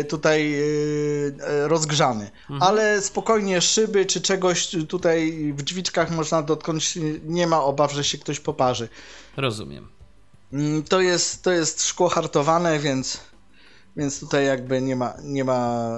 y, 0.00 0.04
tutaj 0.04 0.54
y, 0.54 1.34
rozgrzany. 1.68 2.30
Ale 2.60 3.02
spokojnie 3.02 3.60
szyby 3.60 4.06
czy 4.06 4.20
czegoś 4.20 4.70
tutaj 4.88 5.52
w 5.56 5.62
drzwiczkach 5.62 6.10
można 6.10 6.42
dotknąć. 6.42 6.98
Nie 7.24 7.46
ma 7.46 7.62
obaw, 7.64 7.92
że 7.92 8.04
się 8.04 8.18
ktoś 8.18 8.40
poparzy. 8.40 8.88
Rozumiem. 9.36 9.88
Mm, 10.52 10.82
To 10.82 11.00
jest, 11.00 11.42
to 11.42 11.52
jest 11.52 11.84
szkło 11.86 12.08
hartowane, 12.08 12.78
więc, 12.78 13.20
więc 13.96 14.20
tutaj 14.20 14.46
jakby 14.46 14.82
nie 14.82 14.96
ma, 14.96 15.14
nie 15.22 15.44
ma 15.44 15.90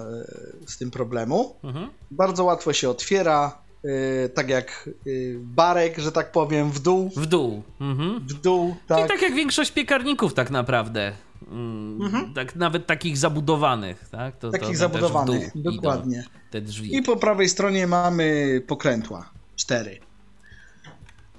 z 0.67 0.79
tym 0.79 0.91
problemu. 0.91 1.57
Mhm. 1.65 1.91
Bardzo 2.11 2.45
łatwo 2.45 2.73
się 2.73 2.91
otwiera. 2.91 3.59
Y, 3.85 4.29
Tak 4.35 4.49
jak 4.49 4.91
y, 5.07 5.37
barek, 5.41 5.99
że 5.99 6.13
tak 6.13 6.33
powiem, 6.33 6.71
w 6.71 6.79
dół, 6.81 7.11
W 7.17 7.27
dół. 7.27 7.63
Mhm. 7.81 8.19
w 8.21 8.33
dół, 8.33 8.69
Czyli 8.75 9.01
tak. 9.01 9.09
tak 9.09 9.23
jak 9.23 9.35
większość 9.35 9.71
piekarników 9.71 10.35
tak 10.35 10.51
naprawdę. 10.51 11.13
Mm, 11.51 12.33
Tak, 12.35 12.57
nawet 12.57 12.87
takich 12.87 13.17
zabudowanych, 13.19 14.09
tak? 14.11 14.37
To, 14.37 14.41
to 14.47 14.53
Takich 14.53 14.69
też 14.69 14.77
zabudowanych, 14.77 15.51
dokładnie. 15.55 16.25
Te 16.51 16.61
drzwi. 16.61 16.97
I 16.97 17.03
po 17.03 17.17
prawej 17.17 17.49
stronie 17.49 17.87
mamy 17.87 18.61
pokrętła. 18.67 19.31
Cztery. 19.57 19.99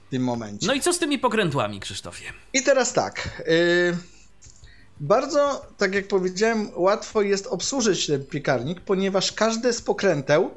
W 0.08 0.10
tym 0.10 0.24
momencie. 0.24 0.68
No 0.68 0.74
i 0.74 0.82
co 0.82 0.94
z 0.94 1.00
tymi 1.00 1.20
pokrętłami, 1.20 1.80
Krzysztofie? 1.80 2.26
I 2.54 2.64
teraz 2.64 2.94
tak. 2.94 3.42
y, 3.48 3.98
bardzo, 5.00 5.66
tak 5.78 5.94
jak 5.96 6.08
powiedziałem, 6.08 6.70
łatwo 6.76 7.22
jest 7.22 7.48
obsłużyć 7.48 8.08
ten 8.08 8.26
piekarnik, 8.26 8.82
ponieważ 8.82 9.32
każde 9.32 9.74
z 9.74 9.82
pokręteł 9.82 10.52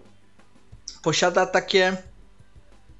posiada 1.02 1.46
takie, 1.46 1.96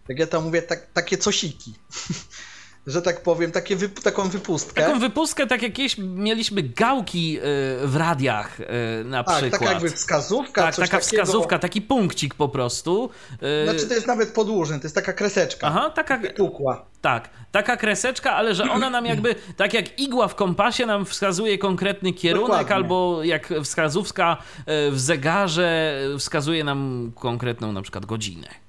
jak 0.09 0.18
ja 0.18 0.26
to 0.26 0.40
mówię, 0.40 0.62
tak, 0.62 0.92
takie 0.92 1.18
cosiki. 1.18 1.75
Że 2.87 3.03
tak 3.03 3.23
powiem, 3.23 3.53
takie 3.53 3.77
taką 4.05 4.29
wypustkę. 4.29 4.83
Taką 4.83 4.99
wypustkę, 4.99 5.47
tak 5.47 5.62
jakieś 5.62 5.99
mieliśmy 5.99 6.62
gałki 6.62 7.39
y, 7.39 7.43
w 7.87 7.97
radiach 7.97 8.61
y, 8.61 8.65
na 9.04 9.25
tak, 9.25 9.37
przykład. 9.37 9.61
taka 9.61 9.73
jakby 9.73 9.91
wskazówka. 9.91 10.63
tak, 10.63 10.75
taka 10.76 10.87
takiego. 10.89 11.02
wskazówka, 11.02 11.59
taki 11.59 11.83
punkcik 11.83 12.35
po 12.35 12.49
prostu. 12.49 13.11
Y, 13.33 13.65
Znaczy 13.71 13.87
to 13.89 13.95
jest 13.95 14.06
nawet 14.06 14.33
podłużny, 14.33 14.78
to 14.80 14.85
jest 14.85 14.95
taka 14.95 15.13
kreseczka. 15.13 15.67
Aha, 15.67 15.91
taka, 15.91 16.21
Pukła. 16.37 16.85
tak, 17.00 17.30
taka 17.52 17.76
kreseczka, 17.76 18.33
ale 18.33 18.54
że 18.54 18.71
ona 18.71 18.91
nam 18.91 19.06
jakby, 19.06 19.35
tak 19.56 19.75
jak 19.75 19.99
igła 20.00 20.28
w 20.28 20.35
kompasie 20.35 20.87
nam 20.87 21.04
wskazuje 21.04 21.59
konkretny 21.59 22.13
kierunek, 22.13 22.49
Dokładnie. 22.49 22.75
albo 22.75 23.25
jak 23.25 23.49
wskazówka 23.65 24.37
w 24.67 24.99
zegarze 25.00 25.99
wskazuje 26.19 26.65
nam 26.65 27.13
konkretną 27.15 27.73
na 27.73 27.83
przykład 27.83 28.06
godzinę. 28.06 28.62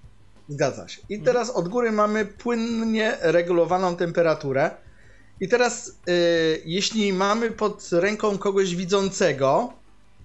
Zgadza 0.50 0.88
się. 0.88 1.02
I 1.10 1.22
teraz 1.22 1.50
od 1.50 1.68
góry 1.68 1.92
mamy 1.92 2.26
płynnie 2.26 3.18
regulowaną 3.22 3.96
temperaturę. 3.96 4.72
I 5.40 5.48
teraz, 5.48 5.90
y, 6.10 6.62
jeśli 6.66 7.14
mamy 7.14 7.52
pod 7.52 7.90
ręką 7.92 8.38
kogoś 8.38 8.76
widzącego, 8.76 9.74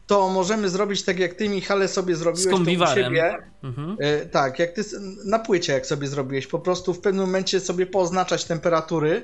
to 0.06 0.28
możemy 0.28 0.68
zrobić 0.68 1.02
tak, 1.02 1.18
jak 1.18 1.34
ty, 1.34 1.48
Michale, 1.48 1.88
sobie 1.88 2.16
zrobiłeś 2.16 2.54
to 2.54 2.84
u 2.84 2.94
siebie. 2.94 3.38
Mhm. 3.62 3.96
Y, 4.00 4.26
tak, 4.26 4.58
jak 4.58 4.72
ty 4.72 4.82
na 5.24 5.38
płycie, 5.38 5.72
jak 5.72 5.86
sobie 5.86 6.06
zrobiłeś, 6.06 6.46
po 6.46 6.58
prostu 6.58 6.94
w 6.94 7.00
pewnym 7.00 7.26
momencie 7.26 7.60
sobie 7.60 7.86
poznaczać 7.86 8.44
temperatury, 8.44 9.22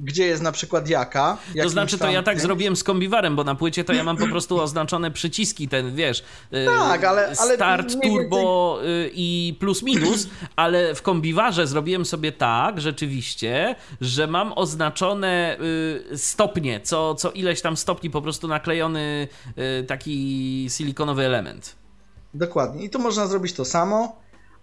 gdzie 0.00 0.26
jest 0.26 0.42
na 0.42 0.52
przykład 0.52 0.88
jaka. 0.88 1.38
To 1.62 1.68
znaczy, 1.68 1.98
to 1.98 2.10
ja 2.10 2.22
tak 2.22 2.40
zrobiłem 2.40 2.76
z 2.76 2.84
kombiwarem, 2.84 3.36
bo 3.36 3.44
na 3.44 3.54
płycie 3.54 3.84
to 3.84 3.92
ja 3.92 4.04
mam 4.04 4.16
po 4.16 4.26
prostu 4.28 4.60
oznaczone 4.60 5.10
przyciski, 5.10 5.68
ten 5.68 5.94
wiesz. 5.94 6.22
y, 6.54 6.66
Tak, 6.66 7.04
ale- 7.04 7.32
ale 7.40 7.54
Start, 7.54 7.94
turbo 8.02 8.78
y, 8.84 9.10
i 9.14 9.56
plus 9.60 9.82
minus, 9.82 10.28
ale 10.56 10.94
w 10.94 11.02
kombiwarze 11.02 11.66
zrobiłem 11.66 12.04
sobie 12.04 12.32
tak, 12.32 12.80
rzeczywiście, 12.80 13.74
że 14.00 14.26
mam 14.26 14.52
oznaczone 14.56 15.56
y, 16.12 16.18
stopnie, 16.18 16.80
co, 16.80 17.14
co 17.14 17.30
ileś 17.30 17.60
tam 17.62 17.76
stopni 17.76 18.10
po 18.10 18.22
prostu 18.22 18.48
naklejony 18.48 19.28
taki 19.86 20.66
silikonowy 20.76 21.24
element. 21.26 21.76
Dokładnie. 22.34 22.84
I 22.84 22.90
tu 22.90 22.98
można 22.98 23.26
zrobić 23.26 23.52
to 23.52 23.64
samo. 23.64 24.20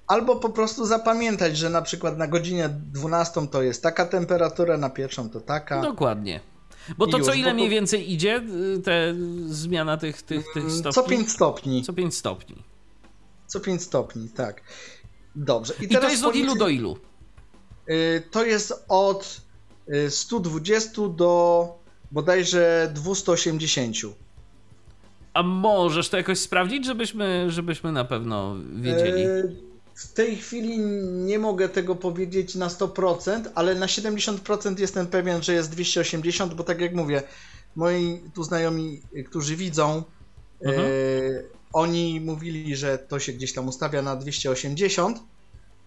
Albo 0.08 0.36
po 0.36 0.50
prostu 0.50 0.86
zapamiętać, 0.86 1.58
że 1.58 1.70
na 1.70 1.82
przykład 1.82 2.18
na 2.18 2.28
godzinę 2.28 2.70
12 2.92 3.48
to 3.48 3.62
jest 3.62 3.84
taka 3.84 4.06
temperatura, 4.06 4.78
na 4.78 4.90
pierwszą 4.90 5.30
to 5.30 5.42
taka. 5.42 5.82
Dokładnie. 5.82 6.40
Bo 6.98 7.08
to 7.08 7.18
I 7.18 7.22
co 7.22 7.28
już, 7.32 7.38
ile 7.40 7.50
bo 7.50 7.54
mniej 7.56 7.68
to- 7.68 7.72
więcej 7.72 8.14
idzie, 8.14 8.42
y, 8.78 8.82
te 8.82 9.16
zmiana 9.46 9.98
tych, 9.98 10.22
tych, 10.22 10.46
tych 10.54 10.72
stopni? 10.72 10.94
Co 10.94 11.04
5 11.04 11.32
stopni. 11.32 11.84
Co 11.84 11.94
5 11.94 12.16
stopni. 12.16 12.56
Co 13.48 13.60
5 13.60 13.82
stopni, 13.84 14.30
tak. 14.30 14.62
Dobrze. 15.36 15.74
I 15.82 15.88
to 15.88 16.10
jest 16.10 16.24
od 16.26 16.36
ilu 16.36 16.56
do 16.56 16.68
ilu? 16.68 16.98
Y, 17.90 18.24
To 18.32 18.46
jest 18.46 18.86
od 18.88 19.42
y, 19.90 20.12
120 20.12 21.08
do 21.10 21.68
bodajże 22.12 22.92
280. 22.96 23.96
A 25.34 25.44
możesz 25.44 26.10
to 26.10 26.18
jakoś 26.18 26.40
sprawdzić, 26.40 26.86
żebyśmy, 26.86 27.46
żebyśmy 27.52 27.92
na 27.92 28.06
pewno 28.06 28.56
wiedzieli? 28.76 29.24
W 29.98 30.14
tej 30.14 30.36
chwili 30.36 30.80
nie 31.26 31.40
mogę 31.40 31.70
tego 31.70 31.96
powiedzieć 31.96 32.56
na 32.56 32.68
100%, 32.68 33.44
ale 33.56 33.76
na 33.76 33.86
70% 33.86 34.80
jestem 34.80 35.08
pewien, 35.08 35.44
że 35.44 35.54
jest 35.54 35.72
280, 35.72 36.54
bo 36.54 36.64
tak 36.64 36.82
jak 36.82 36.94
mówię, 36.96 37.24
moi 37.76 38.22
tu 38.34 38.44
znajomi, 38.44 39.02
którzy 39.30 39.56
widzą, 39.56 40.04
Mhm. 40.62 40.86
y, 40.88 41.46
oni 41.74 42.22
mówili, 42.22 42.76
że 42.76 42.98
to 42.98 43.20
się 43.20 43.34
gdzieś 43.34 43.54
tam 43.54 43.68
ustawia 43.68 44.02
na 44.02 44.16
280, 44.16 45.20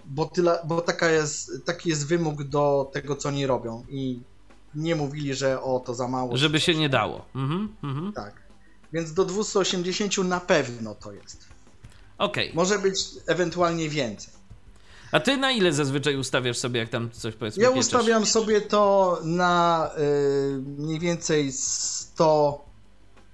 bo, 0.04 0.26
tyle, 0.26 0.58
bo 0.64 0.80
taka 0.80 1.10
jest, 1.10 1.50
taki 1.64 1.88
jest 1.88 2.06
wymóg 2.06 2.42
do 2.42 2.90
tego, 2.92 3.16
co 3.16 3.28
oni 3.28 3.46
robią 3.46 3.84
i 3.88 4.20
nie 4.74 4.96
mówili, 4.96 5.34
że 5.34 5.62
o, 5.62 5.80
to 5.80 5.94
za 5.94 6.08
mało. 6.08 6.36
Żeby 6.36 6.60
się 6.60 6.74
nie 6.74 6.88
dało. 6.88 7.24
Mhm, 7.34 7.76
mhm. 7.82 8.12
Tak. 8.12 8.34
Więc 8.92 9.12
do 9.12 9.24
280 9.24 10.18
na 10.18 10.40
pewno 10.40 10.94
to 10.94 11.12
jest. 11.12 11.49
Okej. 12.20 12.50
Może 12.54 12.78
być 12.78 12.98
ewentualnie 13.26 13.88
więcej. 13.88 14.32
A 15.12 15.20
ty 15.20 15.36
na 15.36 15.52
ile 15.52 15.72
zazwyczaj 15.72 16.16
ustawiasz 16.16 16.58
sobie, 16.58 16.80
jak 16.80 16.88
tam 16.88 17.10
coś 17.10 17.34
powiedzmy 17.34 17.62
Ja 17.62 17.68
pieczesz? 17.68 17.84
ustawiam 17.86 18.26
sobie 18.26 18.60
to 18.60 19.18
na 19.24 19.90
y, 19.98 20.58
mniej 20.62 20.98
więcej 20.98 21.52
100, 21.52 22.64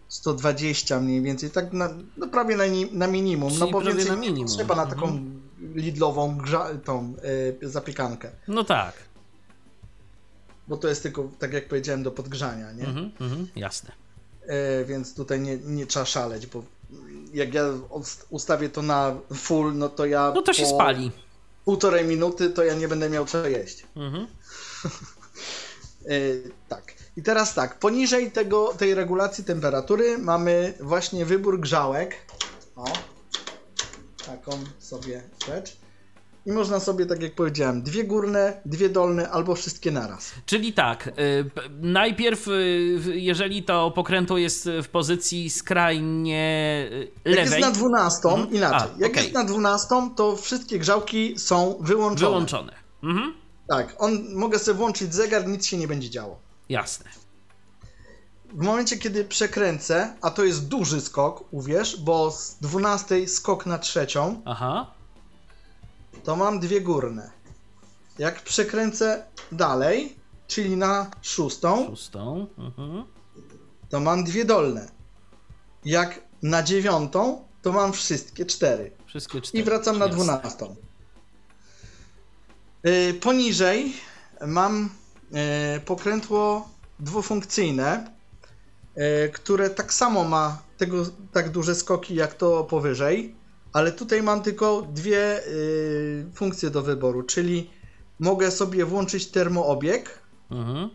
120 0.08 1.00
mniej 1.00 1.22
więcej, 1.22 1.50
tak 1.50 1.72
na, 1.72 1.88
no 2.16 2.28
prawie 2.28 2.56
na, 2.56 2.64
na 2.92 3.06
minimum, 3.06 3.48
Czyli 3.50 3.60
no 3.60 3.68
bo 3.70 3.80
więcej 3.80 4.06
na 4.06 4.16
minimum. 4.16 4.46
trzeba 4.48 4.74
na 4.76 4.86
taką 4.86 5.06
Mhm. 5.06 5.40
lidlową 5.74 6.36
grza, 6.38 6.68
tą 6.84 7.14
y, 7.62 7.68
zapiekankę, 7.68 8.30
No 8.48 8.64
tak. 8.64 8.94
bo 10.68 10.76
to 10.76 10.88
jest 10.88 11.02
tylko, 11.02 11.30
tak 11.38 11.52
jak 11.52 11.68
powiedziałem, 11.68 12.02
do 12.02 12.10
podgrzania, 12.10 12.72
nie? 12.72 12.84
Mhm, 12.86 13.10
mhm, 13.20 13.48
jasne. 13.56 13.92
Y, 14.80 14.84
więc 14.84 15.14
tutaj 15.14 15.40
nie, 15.40 15.56
nie 15.56 15.86
trzeba 15.86 16.04
szaleć, 16.06 16.46
bo 16.46 16.62
jak 17.36 17.54
ja 17.54 17.62
ust- 17.90 18.26
ustawię 18.30 18.68
to 18.68 18.82
na 18.82 19.14
full, 19.34 19.74
no 19.74 19.88
to 19.88 20.06
ja 20.06 20.32
No 20.34 20.42
to 20.42 20.52
się 20.52 20.66
spali. 20.66 21.12
półtorej 21.64 22.04
minuty 22.04 22.50
to 22.50 22.64
ja 22.64 22.74
nie 22.74 22.88
będę 22.88 23.10
miał 23.10 23.26
co 23.26 23.46
jeść. 23.48 23.86
Mhm. 23.96 24.26
Yy, 26.06 26.50
tak. 26.68 26.94
I 27.16 27.22
teraz 27.22 27.54
tak, 27.54 27.78
poniżej 27.78 28.32
tego, 28.32 28.74
tej 28.78 28.94
regulacji 28.94 29.44
temperatury 29.44 30.18
mamy 30.18 30.74
właśnie 30.80 31.24
wybór 31.26 31.60
grzałek. 31.60 32.16
O. 32.76 32.84
Tak 32.84 34.26
taką 34.26 34.58
sobie 34.78 35.22
rzecz. 35.46 35.76
I 36.46 36.52
można 36.52 36.80
sobie, 36.80 37.06
tak 37.06 37.22
jak 37.22 37.34
powiedziałem, 37.34 37.82
dwie 37.82 38.04
górne, 38.04 38.60
dwie 38.64 38.88
dolne 38.88 39.30
albo 39.30 39.54
wszystkie 39.54 39.90
naraz. 39.90 40.32
Czyli 40.46 40.72
tak, 40.72 41.06
y, 41.06 41.12
najpierw, 41.80 42.48
y, 42.48 43.00
jeżeli 43.14 43.62
to 43.62 43.90
pokrętło 43.90 44.38
jest 44.38 44.68
w 44.82 44.88
pozycji 44.88 45.50
skrajnie 45.50 46.86
lewej. 47.24 47.44
Jak 47.44 47.50
jest 47.50 47.60
na 47.60 47.70
12, 47.70 48.28
mhm. 48.28 48.54
inaczej. 48.54 48.88
A, 48.96 49.02
jak 49.02 49.10
okay. 49.10 49.22
jest 49.22 49.34
na 49.34 49.44
12, 49.44 49.88
to 50.16 50.36
wszystkie 50.36 50.78
grzałki 50.78 51.38
są 51.38 51.78
wyłączone. 51.80 52.30
Wyłączone. 52.30 52.72
Mhm. 53.02 53.34
Tak, 53.68 53.94
on 53.98 54.34
mogę 54.34 54.58
sobie 54.58 54.78
włączyć 54.78 55.14
zegar, 55.14 55.48
nic 55.48 55.66
się 55.66 55.76
nie 55.76 55.88
będzie 55.88 56.10
działo. 56.10 56.38
Jasne. 56.68 57.10
W 58.52 58.62
momencie, 58.62 58.96
kiedy 58.96 59.24
przekręcę, 59.24 60.14
a 60.22 60.30
to 60.30 60.44
jest 60.44 60.68
duży 60.68 61.00
skok, 61.00 61.44
uwierz, 61.50 62.00
bo 62.00 62.30
z 62.30 62.56
12 62.60 63.28
skok 63.28 63.66
na 63.66 63.78
trzecią. 63.78 64.42
Aha 64.44 64.95
to 66.24 66.36
mam 66.36 66.60
dwie 66.60 66.80
górne. 66.80 67.30
Jak 68.18 68.42
przekręcę 68.42 69.24
dalej, 69.52 70.16
czyli 70.46 70.76
na 70.76 71.10
szóstą, 71.22 71.86
szóstą. 71.86 72.46
Mhm. 72.58 73.04
to 73.88 74.00
mam 74.00 74.24
dwie 74.24 74.44
dolne. 74.44 74.88
Jak 75.84 76.20
na 76.42 76.62
dziewiątą, 76.62 77.44
to 77.62 77.72
mam 77.72 77.92
wszystkie 77.92 78.46
cztery. 78.46 78.92
Wszystkie 79.06 79.40
cztery. 79.40 79.62
I 79.62 79.64
wracam 79.64 79.98
na 79.98 80.08
dwunastą. 80.08 80.76
Yy, 82.84 83.14
poniżej 83.14 83.92
mam 84.46 84.90
yy, 85.30 85.80
pokrętło 85.80 86.68
dwufunkcyjne, 87.00 88.10
yy, 88.96 89.30
które 89.34 89.70
tak 89.70 89.92
samo 89.92 90.24
ma 90.24 90.62
tego, 90.78 91.04
tak 91.32 91.50
duże 91.50 91.74
skoki 91.74 92.14
jak 92.14 92.34
to 92.34 92.64
powyżej 92.64 93.34
ale 93.76 93.92
tutaj 93.92 94.22
mam 94.22 94.42
tylko 94.42 94.82
dwie 94.82 95.46
y, 95.46 96.26
funkcje 96.34 96.70
do 96.70 96.82
wyboru, 96.82 97.22
czyli 97.22 97.70
mogę 98.20 98.50
sobie 98.50 98.84
włączyć 98.84 99.26
termoobieg. 99.26 100.18
Mhm. 100.50 100.90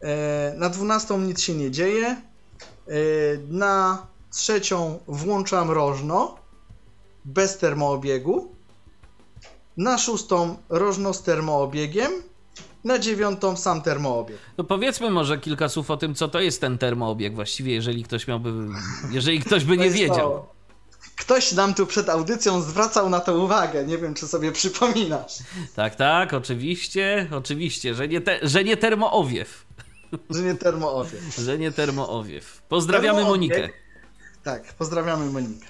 E, 0.00 0.54
na 0.56 0.68
12 0.68 1.18
nic 1.18 1.40
się 1.40 1.54
nie 1.54 1.70
dzieje. 1.70 2.06
E, 2.06 2.20
na 3.48 4.06
trzecią 4.30 4.98
włączam 5.06 5.70
rożno 5.70 6.36
bez 7.24 7.58
termoobiegu. 7.58 8.48
Na 9.76 9.98
szóstą 9.98 10.56
rożno 10.68 11.14
z 11.14 11.22
termoobiegiem. 11.22 12.12
Na 12.84 12.98
dziewiątą 12.98 13.56
sam 13.56 13.82
termoobieg. 13.82 14.38
No 14.58 14.64
powiedzmy 14.64 15.10
może 15.10 15.38
kilka 15.38 15.68
słów 15.68 15.90
o 15.90 15.96
tym, 15.96 16.14
co 16.14 16.28
to 16.28 16.40
jest 16.40 16.60
ten 16.60 16.78
termoobieg 16.78 17.34
właściwie, 17.34 17.74
jeżeli 17.74 18.04
ktoś 18.04 18.26
miałby, 18.26 18.52
jeżeli 19.10 19.40
ktoś 19.40 19.64
by 19.64 19.76
nie 19.76 19.90
wiedział. 19.90 20.55
Ktoś 21.16 21.52
nam 21.52 21.74
tu 21.74 21.86
przed 21.86 22.08
audycją 22.08 22.62
zwracał 22.62 23.10
na 23.10 23.20
to 23.20 23.38
uwagę. 23.38 23.84
Nie 23.84 23.98
wiem, 23.98 24.14
czy 24.14 24.28
sobie 24.28 24.52
przypominasz. 24.52 25.38
Tak, 25.76 25.94
tak, 25.94 26.32
oczywiście, 26.34 27.28
oczywiście, 27.32 27.94
że 27.94 28.08
nie, 28.08 28.20
te, 28.20 28.38
że 28.42 28.64
nie 28.64 28.76
termoowiew. 28.76 29.66
Że 30.30 30.42
nie 30.42 30.54
termoowiew. 30.54 31.34
że 31.46 31.58
nie 31.58 31.72
termoowiew. 31.72 32.62
Pozdrawiamy 32.68 33.22
Monikę. 33.22 33.68
Tak, 34.42 34.74
pozdrawiamy 34.74 35.26
Monikę. 35.26 35.66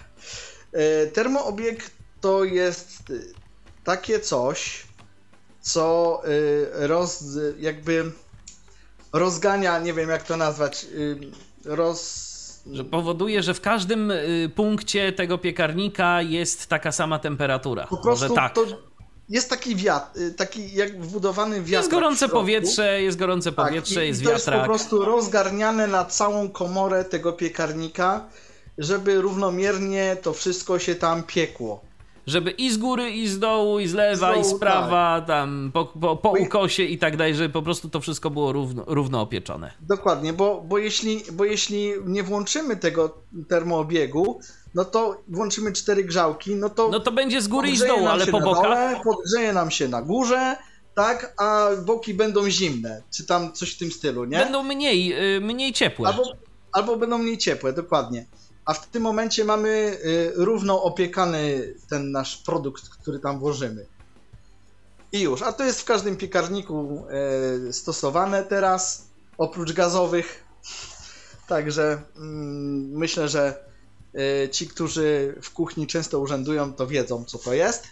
E, 0.72 1.06
termoobieg 1.06 1.90
to 2.20 2.44
jest 2.44 3.02
e, 3.10 3.14
takie 3.84 4.20
coś, 4.20 4.86
co 5.60 6.22
e, 6.24 6.86
roz, 6.86 7.24
jakby 7.58 8.12
rozgania, 9.12 9.78
nie 9.78 9.94
wiem 9.94 10.10
jak 10.10 10.22
to 10.22 10.36
nazwać, 10.36 10.86
roz 11.64 12.35
że 12.72 12.84
powoduje, 12.84 13.42
że 13.42 13.54
w 13.54 13.60
każdym 13.60 14.10
y, 14.10 14.50
punkcie 14.54 15.12
tego 15.12 15.38
piekarnika 15.38 16.22
jest 16.22 16.66
taka 16.66 16.92
sama 16.92 17.18
temperatura. 17.18 17.86
Po 17.86 17.96
prostu 17.96 18.34
tak. 18.34 18.54
to 18.54 18.64
jest 19.28 19.50
taki 19.50 19.76
wiatr, 19.76 20.20
y, 20.20 20.34
taki 20.34 20.74
jak 20.74 21.02
wbudowany 21.02 21.56
wiatr. 21.56 21.70
Jest 21.70 21.90
gorące 21.90 22.28
powietrze, 22.28 23.02
jest 23.02 23.18
gorące 23.18 23.52
tak, 23.52 23.66
powietrze, 23.66 24.06
jest 24.06 24.24
to 24.24 24.30
wiatrak. 24.30 24.54
jest 24.54 24.60
po 24.60 24.64
prostu 24.64 25.04
rozgarniane 25.04 25.86
na 25.86 26.04
całą 26.04 26.48
komorę 26.48 27.04
tego 27.04 27.32
piekarnika, 27.32 28.26
żeby 28.78 29.20
równomiernie 29.20 30.16
to 30.22 30.32
wszystko 30.32 30.78
się 30.78 30.94
tam 30.94 31.22
piekło 31.22 31.86
żeby 32.26 32.50
i 32.50 32.70
z 32.70 32.78
góry, 32.78 33.10
i 33.10 33.28
z 33.28 33.38
dołu, 33.38 33.80
i 33.80 33.86
z 33.86 33.94
lewa, 33.94 34.36
i 34.36 34.44
z 34.44 34.54
prawa, 34.54 35.16
tak. 35.18 35.26
tam 35.26 35.70
po, 35.74 35.84
po, 35.84 36.16
po 36.16 36.30
ukosie 36.30 36.82
i 36.82 36.98
tak 36.98 37.16
dalej, 37.16 37.34
żeby 37.34 37.52
po 37.52 37.62
prostu 37.62 37.88
to 37.88 38.00
wszystko 38.00 38.30
było 38.30 38.52
równo, 38.52 38.84
równo 38.86 39.20
opieczone. 39.20 39.72
Dokładnie, 39.80 40.32
bo, 40.32 40.60
bo, 40.68 40.78
jeśli, 40.78 41.22
bo 41.32 41.44
jeśli 41.44 41.92
nie 42.06 42.22
włączymy 42.22 42.76
tego 42.76 43.18
termoobiegu, 43.48 44.40
no 44.74 44.84
to 44.84 45.22
włączymy 45.28 45.72
cztery 45.72 46.04
grzałki, 46.04 46.54
no 46.54 46.70
to... 46.70 46.88
No 46.88 47.00
to 47.00 47.12
będzie 47.12 47.42
z 47.42 47.48
góry 47.48 47.70
i 47.70 47.76
z 47.76 47.86
dołu, 47.86 48.06
ale 48.06 48.26
po 48.26 48.40
bokach... 48.40 49.02
Podgrzeje 49.02 49.52
nam 49.52 49.70
się 49.70 49.88
na 49.88 50.02
górze, 50.02 50.56
tak, 50.94 51.34
a 51.36 51.68
boki 51.86 52.14
będą 52.14 52.50
zimne, 52.50 53.02
czy 53.16 53.26
tam 53.26 53.52
coś 53.52 53.74
w 53.74 53.78
tym 53.78 53.90
stylu, 53.90 54.24
nie? 54.24 54.38
Będą 54.38 54.62
mniej, 54.62 55.36
y, 55.36 55.40
mniej 55.40 55.72
ciepłe. 55.72 56.08
Albo, 56.08 56.22
albo 56.72 56.96
będą 56.96 57.18
mniej 57.18 57.38
ciepłe, 57.38 57.72
dokładnie 57.72 58.26
a 58.66 58.74
w 58.74 58.86
tym 58.86 59.02
momencie 59.02 59.44
mamy 59.44 59.68
y, 59.68 60.32
równo 60.34 60.82
opiekany 60.82 61.74
ten 61.88 62.10
nasz 62.10 62.36
produkt, 62.36 62.88
który 62.88 63.18
tam 63.18 63.38
włożymy. 63.38 63.86
I 65.12 65.20
już, 65.20 65.42
a 65.42 65.52
to 65.52 65.64
jest 65.64 65.80
w 65.80 65.84
każdym 65.84 66.16
piekarniku 66.16 67.04
y, 67.68 67.72
stosowane 67.72 68.44
teraz, 68.44 69.06
oprócz 69.38 69.72
gazowych. 69.72 70.44
Także 71.48 72.02
mm, 72.16 72.90
myślę, 72.90 73.28
że 73.28 73.64
y, 74.44 74.48
ci, 74.48 74.68
którzy 74.68 75.34
w 75.42 75.50
kuchni 75.50 75.86
często 75.86 76.20
urzędują, 76.20 76.72
to 76.72 76.86
wiedzą, 76.86 77.24
co 77.24 77.38
to 77.38 77.54
jest. 77.54 77.84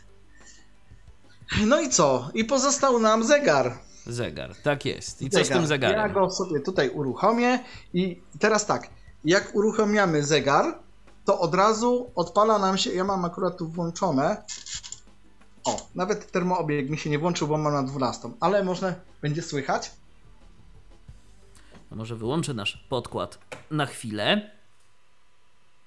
No 1.66 1.80
i 1.80 1.88
co? 1.88 2.30
I 2.34 2.44
pozostał 2.44 2.98
nam 2.98 3.24
zegar. 3.24 3.78
Zegar, 4.06 4.54
tak 4.62 4.84
jest. 4.84 5.22
I 5.22 5.30
co 5.30 5.44
z 5.44 5.48
tym 5.48 5.66
zegarem? 5.66 6.00
Ja 6.00 6.08
go 6.08 6.30
sobie 6.30 6.60
tutaj 6.60 6.88
uruchomię 6.88 7.64
i 7.92 8.20
teraz 8.38 8.66
tak 8.66 8.90
jak 9.24 9.54
uruchamiamy 9.54 10.24
zegar, 10.24 10.78
to 11.24 11.40
od 11.40 11.54
razu 11.54 12.12
odpala 12.14 12.58
nam 12.58 12.78
się, 12.78 12.92
ja 12.92 13.04
mam 13.04 13.24
akurat 13.24 13.58
tu 13.58 13.68
włączone, 13.68 14.44
o, 15.64 15.88
nawet 15.94 16.30
termoobieg 16.32 16.90
mi 16.90 16.98
się 16.98 17.10
nie 17.10 17.18
włączył, 17.18 17.48
bo 17.48 17.58
mam 17.58 17.72
na 17.72 17.82
12, 17.82 18.30
ale 18.40 18.64
można, 18.64 18.94
będzie 19.22 19.42
słychać? 19.42 19.90
No 21.90 21.96
może 21.96 22.16
wyłączę 22.16 22.54
nasz 22.54 22.86
podkład 22.88 23.38
na 23.70 23.86
chwilę. 23.86 24.50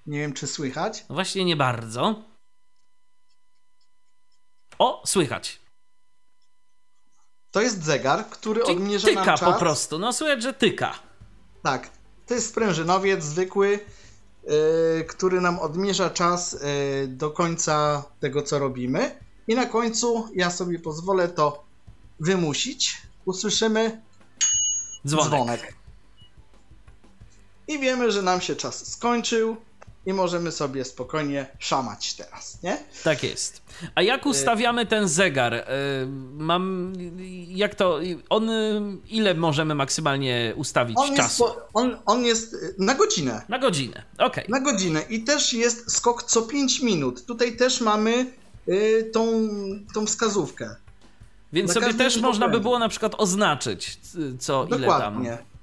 Nie 0.05 0.19
wiem, 0.19 0.33
czy 0.33 0.47
słychać. 0.47 1.05
No 1.09 1.15
właśnie 1.15 1.45
nie 1.45 1.55
bardzo. 1.55 2.23
O, 4.79 5.03
słychać. 5.05 5.59
To 7.51 7.61
jest 7.61 7.83
zegar, 7.83 8.25
który 8.29 8.61
Czyli 8.61 8.77
odmierza 8.77 9.07
tyka 9.07 9.25
nam 9.25 9.37
czas. 9.37 9.53
po 9.53 9.59
prostu, 9.59 9.99
no 9.99 10.13
słychać, 10.13 10.43
że 10.43 10.53
tyka. 10.53 10.99
Tak, 11.63 11.89
to 12.27 12.33
jest 12.33 12.49
sprężynowiec 12.49 13.23
zwykły, 13.23 13.79
yy, 14.47 15.05
który 15.07 15.41
nam 15.41 15.59
odmierza 15.59 16.09
czas 16.09 16.53
yy, 16.53 17.07
do 17.07 17.31
końca 17.31 18.03
tego, 18.19 18.43
co 18.43 18.59
robimy. 18.59 19.19
I 19.47 19.55
na 19.55 19.65
końcu 19.65 20.29
ja 20.35 20.51
sobie 20.51 20.79
pozwolę 20.79 21.27
to 21.27 21.63
wymusić. 22.19 23.01
Usłyszymy 23.25 24.01
dzwonek. 25.07 25.27
dzwonek. 25.27 25.73
I 27.67 27.79
wiemy, 27.79 28.11
że 28.11 28.21
nam 28.21 28.41
się 28.41 28.55
czas 28.55 28.91
skończył 28.91 29.57
i 30.07 30.13
możemy 30.13 30.51
sobie 30.51 30.85
spokojnie 30.85 31.47
szamać 31.59 32.13
teraz, 32.13 32.63
nie? 32.63 32.77
Tak 33.03 33.23
jest. 33.23 33.61
A 33.95 34.01
jak 34.01 34.25
y- 34.25 34.29
ustawiamy 34.29 34.85
ten 34.85 35.07
zegar? 35.07 35.53
Y, 35.53 35.63
mam. 36.33 36.93
Jak 37.47 37.75
to. 37.75 37.99
On. 38.29 38.49
Ile 39.09 39.33
możemy 39.33 39.75
maksymalnie 39.75 40.53
ustawić 40.55 40.97
on 40.97 41.15
czasu? 41.15 41.43
Jest, 41.43 41.57
on, 41.73 41.97
on 42.05 42.25
jest 42.25 42.55
na 42.77 42.95
godzinę. 42.95 43.41
Na 43.49 43.59
godzinę, 43.59 44.03
okej. 44.17 44.27
Okay. 44.27 44.45
Na 44.49 44.71
godzinę. 44.71 45.01
I 45.09 45.23
też 45.23 45.53
jest 45.53 45.91
skok 45.91 46.23
co 46.23 46.41
5 46.41 46.81
minut. 46.81 47.25
Tutaj 47.25 47.57
też 47.57 47.81
mamy 47.81 48.25
y, 48.67 49.09
tą, 49.13 49.49
tą 49.93 50.05
wskazówkę. 50.05 50.75
Więc 51.53 51.75
na 51.75 51.81
sobie 51.81 51.93
też 51.93 52.17
można 52.17 52.49
by 52.49 52.59
było 52.59 52.79
na 52.79 52.89
przykład 52.89 53.15
oznaczyć, 53.17 53.99
co 54.39 54.65
Dokładnie. 54.65 55.27
ile 55.27 55.37
tam. 55.37 55.56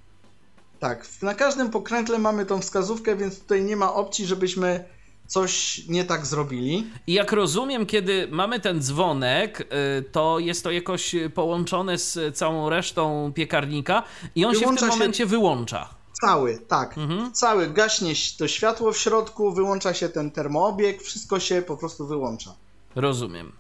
Tak, 0.81 1.07
na 1.23 1.35
każdym 1.35 1.71
pokrętle 1.71 2.19
mamy 2.19 2.47
tą 2.47 2.61
wskazówkę, 2.61 3.17
więc 3.17 3.41
tutaj 3.41 3.65
nie 3.65 3.77
ma 3.77 3.95
opcji, 3.95 4.27
żebyśmy 4.27 4.85
coś 5.27 5.83
nie 5.89 6.05
tak 6.05 6.27
zrobili. 6.27 6.87
I 7.07 7.13
jak 7.13 7.33
rozumiem, 7.33 7.87
kiedy 7.87 8.29
mamy 8.31 8.61
ten 8.61 8.83
dzwonek, 8.83 9.61
y, 9.61 10.03
to 10.03 10.39
jest 10.39 10.65
to 10.65 10.71
jakoś 10.71 11.17
połączone 11.35 11.99
z 11.99 12.37
całą 12.37 12.71
resztą 12.71 13.33
piekarnika 13.35 14.03
i 14.35 14.45
on 14.45 14.55
wyłącza 14.55 14.71
się 14.71 14.77
w 14.77 14.81
tym 14.81 14.89
momencie 14.89 15.27
wyłącza. 15.27 15.89
Cały, 16.21 16.59
tak. 16.69 16.99
Mhm. 16.99 17.33
Cały 17.33 17.71
gaśnie 17.71 18.13
to 18.39 18.49
światło 18.49 18.93
w 18.93 18.99
środku, 18.99 19.53
wyłącza 19.53 19.95
się 19.95 20.09
ten 20.09 20.31
termoobieg, 20.31 21.03
wszystko 21.03 21.41
się 21.41 21.63
po 21.63 21.77
prostu 21.77 22.07
wyłącza. 22.07 22.55
Rozumiem. 22.95 23.53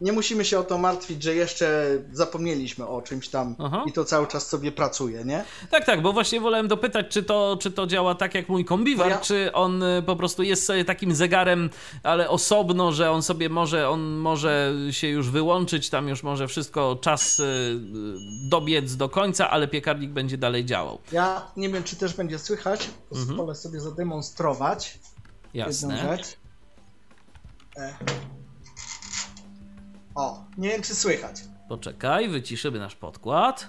Nie 0.00 0.12
musimy 0.12 0.44
się 0.44 0.58
o 0.58 0.62
to 0.62 0.78
martwić, 0.78 1.22
że 1.22 1.34
jeszcze 1.34 1.98
zapomnieliśmy 2.12 2.86
o 2.86 3.02
czymś 3.02 3.28
tam 3.28 3.56
Aha. 3.58 3.84
i 3.86 3.92
to 3.92 4.04
cały 4.04 4.26
czas 4.26 4.48
sobie 4.48 4.72
pracuje, 4.72 5.24
nie? 5.24 5.44
Tak, 5.70 5.84
tak, 5.84 6.02
bo 6.02 6.12
właśnie 6.12 6.40
wolałem 6.40 6.68
dopytać, 6.68 7.06
czy 7.08 7.22
to, 7.22 7.58
czy 7.60 7.70
to 7.70 7.86
działa 7.86 8.14
tak 8.14 8.34
jak 8.34 8.48
mój 8.48 8.64
kombiwar, 8.64 9.10
ja... 9.10 9.18
czy 9.18 9.52
on 9.52 9.82
y, 9.82 10.02
po 10.06 10.16
prostu 10.16 10.42
jest 10.42 10.66
sobie 10.66 10.84
takim 10.84 11.14
zegarem, 11.14 11.70
ale 12.02 12.28
osobno, 12.28 12.92
że 12.92 13.10
on 13.10 13.22
sobie 13.22 13.48
może, 13.48 13.88
on 13.88 14.00
może 14.00 14.74
się 14.90 15.08
już 15.08 15.30
wyłączyć, 15.30 15.90
tam 15.90 16.08
już 16.08 16.22
może 16.22 16.48
wszystko, 16.48 16.98
czas 17.00 17.40
y, 17.40 17.78
dobiec 18.48 18.96
do 18.96 19.08
końca, 19.08 19.50
ale 19.50 19.68
piekarnik 19.68 20.10
będzie 20.10 20.38
dalej 20.38 20.64
działał. 20.64 20.98
Ja 21.12 21.46
nie 21.56 21.68
wiem, 21.68 21.84
czy 21.84 21.96
też 21.96 22.14
będzie 22.14 22.38
słychać, 22.38 22.90
pozwolę 23.08 23.40
mhm. 23.40 23.56
sobie 23.56 23.80
zademonstrować 23.80 24.98
Jasne. 25.54 25.94
jedną 25.94 26.10
rzecz. 26.10 26.36
E. 27.76 27.94
O, 30.14 30.44
nie 30.58 30.68
wiem 30.68 30.82
czy 30.82 30.94
słychać. 30.94 31.42
Poczekaj, 31.68 32.28
wyciszymy 32.28 32.78
nasz 32.78 32.94
podkład. 32.94 33.66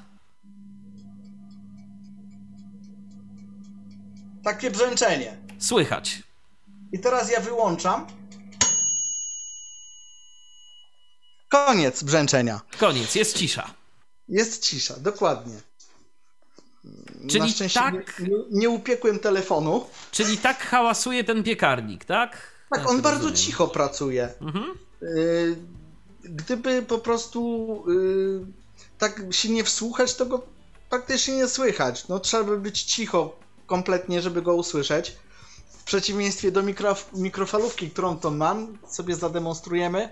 Takie 4.43 4.71
brzęczenie. 4.71 5.37
Słychać. 5.59 6.23
I 6.91 6.99
teraz 6.99 7.31
ja 7.31 7.39
wyłączam. 7.39 8.07
Koniec 11.49 12.03
brzęczenia. 12.03 12.61
Koniec, 12.77 13.15
jest 13.15 13.37
cisza. 13.37 13.73
Jest 14.27 14.63
cisza, 14.63 14.99
dokładnie. 14.99 15.55
Czyli 17.29 17.53
tak. 17.73 18.19
Nie, 18.19 18.29
nie, 18.51 18.69
upiekłem 18.69 19.19
telefonu. 19.19 19.85
Czyli 20.11 20.37
tak 20.37 20.57
hałasuje 20.57 21.23
ten 21.23 21.43
piekarnik, 21.43 22.05
tak? 22.05 22.51
Tak, 22.69 22.89
on 22.89 23.01
bardzo 23.01 23.31
cicho 23.31 23.67
pracuje. 23.67 24.33
Mhm. 24.41 24.77
Y 25.01 25.80
gdyby 26.23 26.81
po 26.81 26.97
prostu 26.97 27.83
yy, 27.87 28.45
tak 28.97 29.21
się 29.31 29.49
nie 29.49 29.63
wsłuchać, 29.63 30.15
to 30.15 30.25
go 30.25 30.41
praktycznie 30.89 31.35
nie 31.35 31.47
słychać. 31.47 32.07
No 32.07 32.19
trzeba 32.19 32.43
by 32.43 32.57
być 32.57 32.83
cicho 32.83 33.35
kompletnie, 33.67 34.21
żeby 34.21 34.41
go 34.41 34.55
usłyszeć. 34.55 35.15
W 35.69 35.83
przeciwieństwie 35.83 36.51
do 36.51 36.63
mikrof 36.63 37.09
mikrofalówki, 37.13 37.89
którą 37.89 38.17
to 38.17 38.31
mam, 38.31 38.77
sobie 38.87 39.15
zademonstrujemy. 39.15 40.09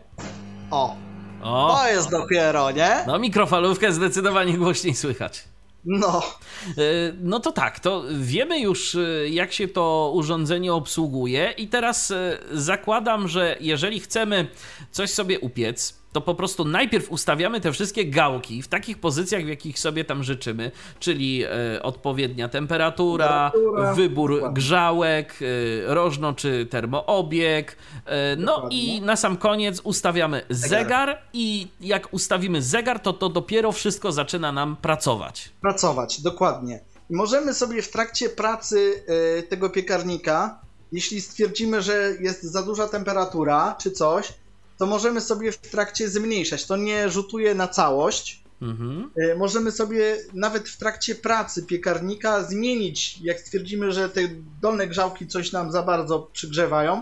O! 0.71 0.95
o 1.43 1.77
to 1.77 1.87
jest 1.89 2.09
dopiero, 2.09 2.71
nie? 2.71 3.03
No 3.07 3.19
mikrofalówkę 3.19 3.93
zdecydowanie 3.93 4.57
głośniej 4.57 4.95
słychać. 4.95 5.43
No. 5.89 6.23
E, 6.67 6.81
no 7.21 7.39
to 7.39 7.51
tak, 7.51 7.79
to 7.79 8.03
wiemy 8.11 8.59
już, 8.59 8.95
e, 8.95 9.29
jak 9.29 9.53
się 9.53 9.67
to 9.67 10.11
urządzenie 10.15 10.73
obsługuje, 10.73 11.53
i 11.57 11.67
teraz 11.67 12.11
e, 12.11 12.37
zakładam, 12.51 13.27
że 13.27 13.57
jeżeli 13.59 13.99
chcemy 13.99 14.47
coś 14.91 15.09
sobie 15.09 15.39
upiec, 15.39 15.99
to 16.11 16.21
po 16.21 16.35
prostu 16.35 16.65
najpierw 16.65 17.11
ustawiamy 17.11 17.61
te 17.61 17.71
wszystkie 17.71 18.05
gałki 18.05 18.61
w 18.61 18.67
takich 18.67 18.97
pozycjach, 18.97 19.43
w 19.43 19.47
jakich 19.47 19.79
sobie 19.79 20.05
tam 20.05 20.23
życzymy, 20.23 20.71
czyli 20.99 21.43
e, 21.43 21.83
odpowiednia 21.83 22.49
temperatura, 22.49 23.51
temperatura 23.53 23.93
wybór 23.93 24.31
dokładnie. 24.31 24.55
grzałek, 24.55 25.39
e, 25.41 25.93
rożno 25.93 26.33
czy 26.33 26.67
termoobieg. 26.69 27.77
E, 28.05 28.35
no 28.35 28.55
dokładnie. 28.55 28.97
i 28.97 29.01
na 29.01 29.15
sam 29.15 29.37
koniec 29.37 29.81
ustawiamy 29.83 30.41
zegar. 30.49 30.69
zegar 30.79 31.21
i 31.33 31.67
jak 31.81 32.13
ustawimy 32.13 32.61
zegar, 32.61 32.99
to 32.99 33.13
to 33.13 33.29
dopiero 33.29 33.71
wszystko 33.71 34.11
zaczyna 34.11 34.51
nam 34.51 34.75
pracować. 34.75 35.49
Pracować, 35.61 36.21
dokładnie. 36.21 36.79
możemy 37.09 37.53
sobie 37.53 37.81
w 37.81 37.91
trakcie 37.91 38.29
pracy 38.29 39.03
tego 39.49 39.69
piekarnika, 39.69 40.59
jeśli 40.91 41.21
stwierdzimy, 41.21 41.81
że 41.81 42.13
jest 42.19 42.43
za 42.43 42.63
duża 42.63 42.87
temperatura 42.87 43.75
czy 43.79 43.91
coś, 43.91 44.33
to 44.79 44.85
możemy 44.85 45.21
sobie 45.21 45.51
w 45.51 45.57
trakcie 45.57 46.09
zmniejszać. 46.09 46.65
To 46.65 46.77
nie 46.77 47.09
rzutuje 47.09 47.55
na 47.55 47.67
całość. 47.67 48.43
Mhm. 48.61 49.11
E, 49.15 49.35
możemy 49.35 49.71
sobie 49.71 50.17
nawet 50.33 50.69
w 50.69 50.77
trakcie 50.77 51.15
pracy 51.15 51.63
piekarnika 51.63 52.43
zmienić, 52.43 53.19
jak 53.21 53.39
stwierdzimy, 53.39 53.91
że 53.91 54.09
te 54.09 54.21
dolne 54.61 54.87
grzałki 54.87 55.27
coś 55.27 55.51
nam 55.51 55.71
za 55.71 55.83
bardzo 55.83 56.19
przygrzewają, 56.19 57.01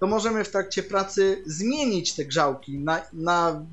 to 0.00 0.06
możemy 0.06 0.44
w 0.44 0.50
trakcie 0.50 0.82
pracy 0.82 1.42
zmienić 1.46 2.14
te 2.14 2.24
grzałki 2.24 2.78
na, 2.78 3.02
na 3.12 3.66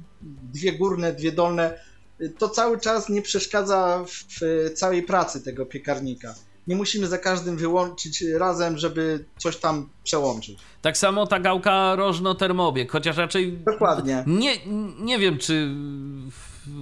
dwie 0.54 0.74
górne, 0.74 1.14
dwie 1.14 1.32
dolne. 1.32 1.80
E, 2.20 2.30
to 2.30 2.50
cały 2.50 2.80
czas 2.80 3.10
nie 3.10 3.22
przeszkadza 3.22 4.06
w 4.08 4.40
całej 4.74 5.04
pracy 5.04 5.42
tego 5.42 5.66
piekarnika 5.66 6.36
nie 6.68 6.76
musimy 6.76 7.08
za 7.08 7.18
każdym 7.18 7.58
wyłączyć 7.58 8.24
razem, 8.38 8.78
żeby 8.78 9.26
coś 9.38 9.58
tam 9.58 9.90
przełączyć. 10.04 10.60
Tak 10.82 10.98
samo 10.98 11.28
ta 11.28 11.40
gałka 11.40 11.96
rożno-termobieg, 11.96 12.92
chociaż 12.92 13.18
raczej. 13.18 13.58
Dokładnie. 13.58 14.24
Nie, 14.28 14.58
nie 15.00 15.20
wiem, 15.20 15.38
czy 15.38 15.76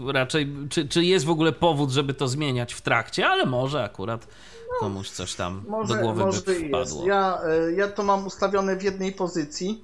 raczej, 0.07 0.55
czy, 0.69 0.87
czy 0.87 1.05
jest 1.05 1.25
w 1.25 1.29
ogóle 1.29 1.51
powód, 1.51 1.91
żeby 1.91 2.13
to 2.13 2.27
zmieniać 2.27 2.73
w 2.73 2.81
trakcie, 2.81 3.27
ale 3.27 3.45
może 3.45 3.83
akurat 3.83 4.27
no, 4.71 4.79
komuś 4.79 5.09
coś 5.09 5.35
tam 5.35 5.63
może, 5.67 5.95
do 5.95 6.01
głowy 6.01 6.25
może 6.25 6.41
by 6.41 6.55
wpadło. 6.55 6.79
Jest. 6.79 7.05
Ja, 7.05 7.41
e, 7.45 7.71
ja 7.71 7.87
to 7.87 8.03
mam 8.03 8.25
ustawione 8.25 8.75
w 8.75 8.83
jednej 8.83 9.11
pozycji 9.11 9.83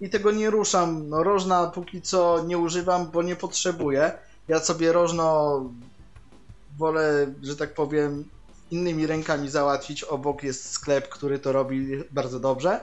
i 0.00 0.10
tego 0.10 0.30
nie 0.30 0.50
ruszam. 0.50 1.08
No, 1.08 1.22
rożna 1.22 1.66
póki 1.66 2.02
co 2.02 2.44
nie 2.46 2.58
używam, 2.58 3.10
bo 3.10 3.22
nie 3.22 3.36
potrzebuję. 3.36 4.12
Ja 4.48 4.60
sobie 4.60 4.92
rożno 4.92 5.60
wolę, 6.78 7.34
że 7.42 7.56
tak 7.56 7.74
powiem, 7.74 8.24
innymi 8.72 9.06
rękami 9.06 9.48
załatwić. 9.48 10.04
Obok 10.04 10.42
jest 10.42 10.70
sklep, 10.70 11.08
który 11.08 11.38
to 11.38 11.52
robi 11.52 12.04
bardzo 12.10 12.40
dobrze. 12.40 12.80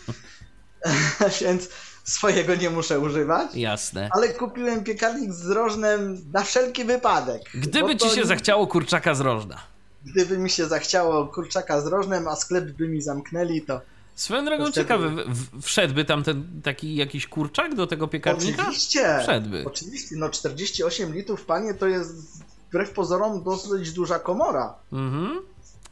Więc 1.40 1.68
swojego 2.04 2.54
nie 2.54 2.70
muszę 2.70 3.00
używać. 3.00 3.54
Jasne. 3.54 4.08
Ale 4.12 4.28
kupiłem 4.28 4.84
piekarnik 4.84 5.32
z 5.32 5.50
rożnem 5.50 6.24
na 6.32 6.44
wszelki 6.44 6.84
wypadek. 6.84 7.42
Gdyby 7.54 7.96
ci 7.96 8.10
się 8.10 8.24
zachciało 8.24 8.66
kurczaka 8.66 9.14
z 9.14 9.20
rożna. 9.20 9.60
Gdyby 10.04 10.38
mi 10.38 10.50
się 10.50 10.66
zachciało 10.66 11.26
kurczaka 11.26 11.80
z 11.80 11.86
rożnem, 11.86 12.28
a 12.28 12.36
sklep 12.36 12.70
by 12.70 12.88
mi 12.88 13.02
zamknęli, 13.02 13.62
to. 13.62 13.80
Swoją 14.14 14.44
drogą 14.44 14.72
ciekawy, 14.72 15.24
wszedłby 15.62 16.04
tam 16.04 16.22
ten 16.22 16.60
taki 16.62 16.94
jakiś 16.94 17.26
kurczak 17.26 17.74
do 17.74 17.86
tego 17.86 18.08
piekarnika? 18.08 18.62
Oczywiście. 18.62 19.18
Wszedłby. 19.22 19.64
Oczywiście, 19.66 20.16
no 20.18 20.28
48 20.28 21.14
litrów, 21.14 21.44
panie, 21.44 21.74
to 21.74 21.86
jest 21.86 22.44
wbrew 22.74 22.90
pozorom 22.90 23.42
dosyć 23.42 23.92
duża 23.92 24.18
komora. 24.18 24.74
Mhm. 24.92 25.42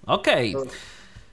Okej. 0.07 0.57
Okay. 0.57 0.71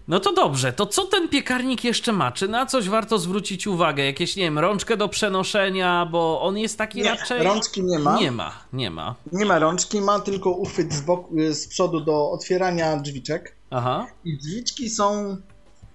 No 0.08 0.20
to 0.20 0.34
dobrze, 0.34 0.74
to 0.74 0.86
co 0.86 1.06
ten 1.06 1.30
piekarnik 1.30 1.84
jeszcze 1.84 2.12
ma? 2.12 2.32
Czy 2.32 2.48
na 2.48 2.66
coś 2.66 2.90
warto 2.90 3.20
zwrócić 3.20 3.68
uwagę? 3.68 4.06
Jakieś, 4.06 4.36
nie 4.36 4.44
wiem, 4.44 4.60
rączkę 4.60 4.98
do 4.98 5.10
przenoszenia, 5.10 6.06
bo 6.12 6.42
on 6.42 6.58
jest 6.58 6.78
taki 6.78 7.02
nie, 7.02 7.10
raczej... 7.10 7.44
rączki 7.44 7.84
nie 7.84 8.00
ma. 8.00 8.20
Nie 8.20 8.32
ma, 8.32 8.54
nie 8.74 8.92
ma. 8.92 9.16
Nie 9.32 9.46
ma 9.46 9.60
rączki, 9.60 10.02
ma 10.02 10.20
tylko 10.20 10.52
uchwyt 10.52 10.94
z, 10.94 11.02
boku, 11.02 11.36
z 11.52 11.68
przodu 11.68 12.00
do 12.02 12.32
otwierania 12.32 12.98
drzwiczek. 12.98 13.56
Aha. 13.70 14.08
I 14.26 14.38
drzwiczki 14.38 14.90
są 14.90 15.38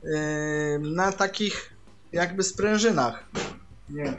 yy, 0.03 0.11
na 0.79 1.13
takich 1.13 1.73
jakby 2.13 2.43
sprężynach. 2.43 3.25
Nie 3.89 4.05
wiem, 4.05 4.17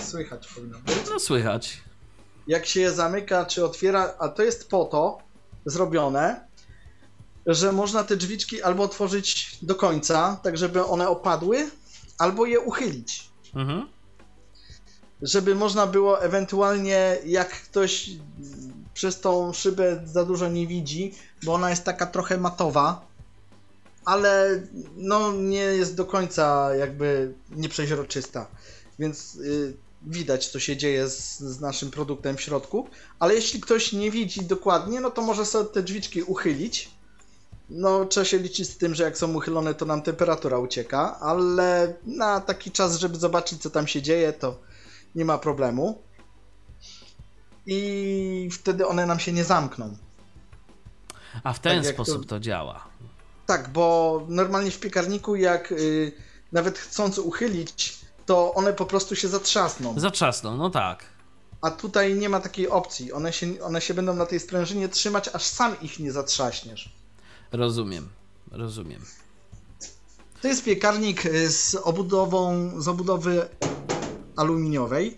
słychać 0.00 0.48
powinno 0.54 0.78
być. 0.78 0.96
No 1.10 1.18
słychać 1.18 1.82
jak 2.46 2.66
się 2.66 2.80
je 2.80 2.92
zamyka 2.92 3.46
czy 3.46 3.64
otwiera, 3.64 4.14
a 4.18 4.28
to 4.28 4.42
jest 4.42 4.68
po 4.68 4.84
to 4.84 5.18
zrobione, 5.66 6.46
że 7.46 7.72
można 7.72 8.04
te 8.04 8.16
drzwiczki 8.16 8.62
albo 8.62 8.82
otworzyć 8.82 9.58
do 9.62 9.74
końca, 9.74 10.40
tak 10.42 10.58
żeby 10.58 10.84
one 10.84 11.08
opadły, 11.08 11.70
albo 12.18 12.46
je 12.46 12.60
uchylić. 12.60 13.30
Mhm. 13.54 13.88
Żeby 15.22 15.54
można 15.54 15.86
było 15.86 16.22
ewentualnie, 16.22 17.18
jak 17.24 17.48
ktoś 17.48 18.10
przez 18.94 19.20
tą 19.20 19.52
szybę 19.52 20.02
za 20.04 20.24
dużo 20.24 20.48
nie 20.48 20.66
widzi, 20.66 21.14
bo 21.42 21.54
ona 21.54 21.70
jest 21.70 21.84
taka 21.84 22.06
trochę 22.06 22.38
matowa, 22.38 23.06
ale 24.04 24.62
no 24.96 25.32
nie 25.32 25.62
jest 25.62 25.96
do 25.96 26.04
końca 26.04 26.74
jakby 26.74 27.34
nieprzeźroczysta. 27.50 28.46
Więc 28.98 29.34
y, 29.34 29.76
widać, 30.06 30.48
co 30.48 30.60
się 30.60 30.76
dzieje 30.76 31.08
z, 31.08 31.38
z, 31.40 31.60
naszym 31.60 31.90
produktem 31.90 32.36
w 32.36 32.40
środku, 32.40 32.88
ale 33.18 33.34
jeśli 33.34 33.60
ktoś 33.60 33.92
nie 33.92 34.10
widzi 34.10 34.42
dokładnie, 34.42 35.00
no 35.00 35.10
to 35.10 35.22
może 35.22 35.46
sobie 35.46 35.68
te 35.68 35.82
drzwiczki 35.82 36.22
uchylić. 36.22 36.90
No, 37.70 38.04
trzeba 38.04 38.24
się 38.24 38.38
liczyć 38.38 38.68
z 38.68 38.76
tym, 38.76 38.94
że 38.94 39.04
jak 39.04 39.18
są 39.18 39.34
uchylone, 39.34 39.74
to 39.74 39.84
nam 39.84 40.02
temperatura 40.02 40.58
ucieka, 40.58 41.20
ale 41.20 41.94
na 42.06 42.40
taki 42.40 42.70
czas, 42.70 42.98
żeby 42.98 43.16
zobaczyć, 43.16 43.62
co 43.62 43.70
tam 43.70 43.86
się 43.86 44.02
dzieje, 44.02 44.32
to 44.32 44.58
nie 45.14 45.24
ma 45.24 45.38
problemu. 45.38 46.02
I 47.66 48.48
wtedy 48.52 48.86
one 48.86 49.06
nam 49.06 49.18
się 49.18 49.32
nie 49.32 49.44
zamkną. 49.44 49.96
A 51.44 51.52
w 51.52 51.58
ten 51.58 51.82
tak 51.82 51.94
sposób 51.94 52.22
to... 52.22 52.28
to... 52.28 52.40
działa. 52.40 52.88
Tak, 53.46 53.68
bo 53.68 54.26
normalnie 54.28 54.70
w 54.70 54.80
piekarniku, 54.80 55.36
jak 55.36 55.70
yy, 55.70 56.12
nawet 56.52 56.78
chcąc 56.78 57.18
uchylić 57.18 58.01
to 58.32 58.54
one 58.54 58.72
po 58.72 58.86
prostu 58.86 59.16
się 59.16 59.28
zatrzasną. 59.28 60.00
Zatrzasną, 60.00 60.56
no 60.56 60.70
tak. 60.70 61.04
A 61.60 61.70
tutaj 61.70 62.14
nie 62.14 62.28
ma 62.28 62.40
takiej 62.40 62.68
opcji. 62.68 63.12
One 63.12 63.32
się, 63.32 63.46
one 63.62 63.80
się 63.80 63.94
będą 63.94 64.14
na 64.14 64.26
tej 64.26 64.40
sprężynie 64.40 64.88
trzymać, 64.88 65.28
aż 65.32 65.44
sam 65.44 65.80
ich 65.80 65.98
nie 65.98 66.12
zatrzaśniesz. 66.12 66.92
Rozumiem, 67.52 68.08
rozumiem. 68.50 69.00
To 70.42 70.48
jest 70.48 70.64
piekarnik 70.64 71.26
y, 71.26 71.50
z 71.50 71.74
obudową, 71.74 72.70
z 72.80 72.88
obudowy 72.88 73.48
aluminiowej. 74.36 75.14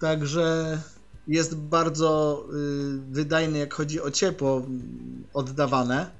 Także 0.00 0.78
jest 1.28 1.56
bardzo 1.56 2.44
wydajny, 3.10 3.58
jak 3.58 3.74
chodzi 3.74 4.00
o 4.00 4.10
ciepło 4.10 4.62
oddawane. 5.34 6.10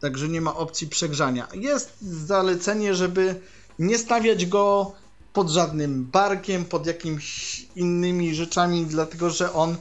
Także 0.00 0.28
nie 0.28 0.40
ma 0.40 0.56
opcji 0.56 0.86
przegrzania. 0.88 1.48
Jest 1.54 1.96
zalecenie, 2.00 2.94
żeby 2.94 3.40
nie 3.78 3.98
stawiać 3.98 4.46
go 4.46 4.92
pod 5.32 5.48
żadnym 5.48 6.04
barkiem, 6.04 6.64
pod 6.64 6.86
jakimiś 6.86 7.66
innymi 7.76 8.34
rzeczami, 8.34 8.86
dlatego 8.86 9.30
że 9.30 9.52
on 9.52 9.76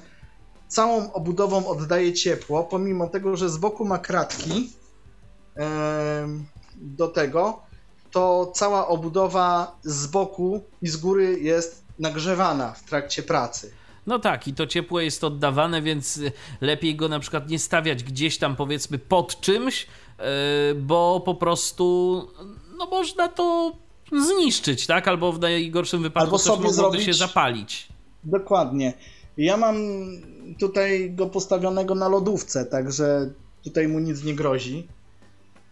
całą 0.67 1.13
obudową 1.13 1.67
oddaje 1.67 2.13
ciepło, 2.13 2.63
pomimo 2.63 3.08
tego, 3.08 3.38
że 3.38 3.49
z 3.49 3.58
boku 3.58 3.86
ma 3.86 3.97
kratki 3.97 4.69
do 6.75 7.08
tego, 7.08 7.62
to 8.12 8.51
cała 8.56 8.88
obudowa 8.88 9.80
z 9.84 10.08
boku 10.08 10.63
i 10.82 10.88
z 10.88 10.97
góry 10.97 11.39
jest 11.39 11.84
nagrzewana 11.99 12.71
w 12.71 12.84
trakcie 12.84 13.23
pracy. 13.23 13.71
No 14.08 14.19
tak, 14.19 14.47
i 14.47 14.54
to 14.54 14.67
ciepło 14.67 15.01
jest 15.01 15.23
oddawane, 15.23 15.82
więc 15.82 16.19
lepiej 16.62 16.95
go 16.95 17.10
na 17.10 17.19
przykład 17.19 17.49
nie 17.49 17.60
stawiać 17.60 18.04
gdzieś 18.04 18.38
tam 18.38 18.56
powiedzmy 18.56 18.99
pod 18.99 19.41
czymś, 19.41 19.84
e, 19.84 19.88
bo 20.75 21.21
po 21.25 21.36
prostu 21.36 22.28
no 22.78 22.86
można 22.86 23.28
to 23.30 23.75
zniszczyć, 24.12 24.88
tak? 24.88 25.08
Albo 25.08 25.32
w 25.32 25.39
najgorszym 25.39 26.01
wypadku 26.01 26.25
Albo 26.25 26.39
sobie 26.39 26.73
zrobić... 26.73 27.04
się 27.04 27.13
zapalić. 27.13 27.88
Dokładnie. 28.23 28.93
Ja 29.38 29.58
mam 29.58 29.75
tutaj 30.60 31.12
go 31.12 31.28
postawionego 31.28 31.95
na 31.95 32.08
lodówce, 32.08 32.65
także 32.65 33.30
tutaj 33.63 33.88
mu 33.88 33.99
nic 33.99 34.23
nie 34.23 34.36
grozi. 34.36 34.88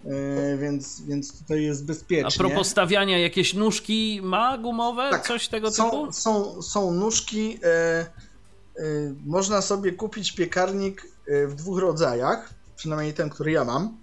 Yy, 0.05 0.57
więc, 0.57 1.01
więc 1.01 1.39
tutaj 1.39 1.63
jest 1.63 1.85
bezpiecznie. 1.85 2.27
A 2.27 2.31
propos 2.37 2.67
stawiania, 2.67 3.17
jakieś 3.17 3.53
nóżki 3.53 4.19
ma 4.23 4.57
gumowe? 4.57 5.09
Tak, 5.11 5.27
coś 5.27 5.47
tego 5.47 5.71
są, 5.71 5.83
typu? 5.83 6.11
Są, 6.11 6.61
są 6.61 6.91
nóżki. 6.91 7.49
Yy, 7.49 7.59
yy, 8.77 9.15
można 9.25 9.61
sobie 9.61 9.91
kupić 9.91 10.31
piekarnik 10.31 11.07
w 11.47 11.55
dwóch 11.55 11.79
rodzajach, 11.79 12.53
przynajmniej 12.75 13.13
ten, 13.13 13.29
który 13.29 13.51
ja 13.51 13.65
mam. 13.65 13.97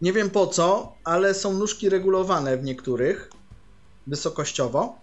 Nie 0.00 0.12
wiem 0.12 0.30
po 0.30 0.46
co, 0.46 0.92
ale 1.04 1.34
są 1.34 1.52
nóżki 1.52 1.88
regulowane 1.88 2.56
w 2.56 2.64
niektórych 2.64 3.30
wysokościowo. 4.06 4.98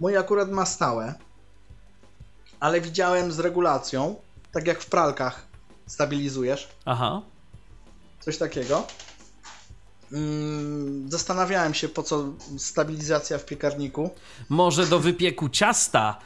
Mój 0.00 0.16
akurat 0.16 0.50
ma 0.50 0.66
stałe, 0.66 1.14
ale 2.60 2.80
widziałem 2.80 3.32
z 3.32 3.38
regulacją, 3.38 4.16
tak 4.52 4.66
jak 4.66 4.82
w 4.82 4.86
pralkach 4.86 5.46
stabilizujesz. 5.86 6.68
Aha. 6.84 7.22
Coś 8.20 8.38
takiego. 8.38 8.86
Mm, 10.12 11.10
zastanawiałem 11.10 11.74
się, 11.74 11.88
po 11.88 12.02
co 12.02 12.24
stabilizacja 12.58 13.38
w 13.38 13.44
piekarniku. 13.44 14.10
Może 14.48 14.86
do 14.86 15.00
wypieku 15.00 15.48
ciasta 15.48 16.18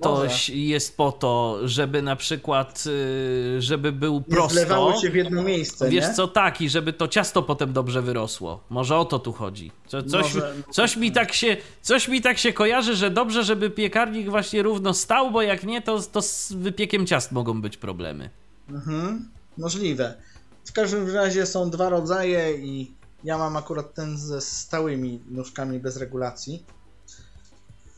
to 0.00 0.10
Może. 0.10 0.52
jest 0.52 0.96
po 0.96 1.12
to, 1.12 1.58
żeby 1.64 2.02
na 2.02 2.16
przykład, 2.16 2.84
y, 2.86 3.62
żeby 3.62 3.92
był 3.92 4.20
prosto. 4.20 4.54
Nie 4.60 4.66
zlewało 4.66 5.00
się 5.00 5.10
w 5.10 5.14
jedno 5.14 5.42
miejsce, 5.42 5.88
Wiesz 5.90 6.08
nie? 6.08 6.14
co, 6.14 6.28
tak, 6.28 6.60
i 6.60 6.68
żeby 6.68 6.92
to 6.92 7.08
ciasto 7.08 7.42
potem 7.42 7.72
dobrze 7.72 8.02
wyrosło. 8.02 8.64
Może 8.70 8.96
o 8.96 9.04
to 9.04 9.18
tu 9.18 9.32
chodzi. 9.32 9.72
Co, 9.86 10.02
coś, 10.02 10.34
Może... 10.34 10.54
coś, 10.70 10.96
mi 10.96 11.12
tak 11.12 11.32
się, 11.32 11.56
coś 11.82 12.08
mi 12.08 12.20
tak 12.20 12.38
się 12.38 12.52
kojarzy, 12.52 12.96
że 12.96 13.10
dobrze, 13.10 13.44
żeby 13.44 13.70
piekarnik 13.70 14.30
właśnie 14.30 14.62
równo 14.62 14.94
stał, 14.94 15.30
bo 15.30 15.42
jak 15.42 15.64
nie, 15.64 15.82
to, 15.82 16.00
to 16.02 16.22
z 16.22 16.52
wypiekiem 16.52 17.06
ciast 17.06 17.32
mogą 17.32 17.62
być 17.62 17.76
problemy. 17.76 18.30
Mhm, 18.70 19.28
możliwe. 19.58 20.14
W 20.64 20.72
każdym 20.72 21.14
razie 21.14 21.46
są 21.46 21.70
dwa 21.70 21.88
rodzaje 21.88 22.52
i 22.56 22.92
ja 23.24 23.38
mam 23.38 23.56
akurat 23.56 23.94
ten 23.94 24.18
ze 24.18 24.40
stałymi 24.40 25.20
nóżkami 25.30 25.78
bez 25.78 25.96
regulacji. 25.96 26.64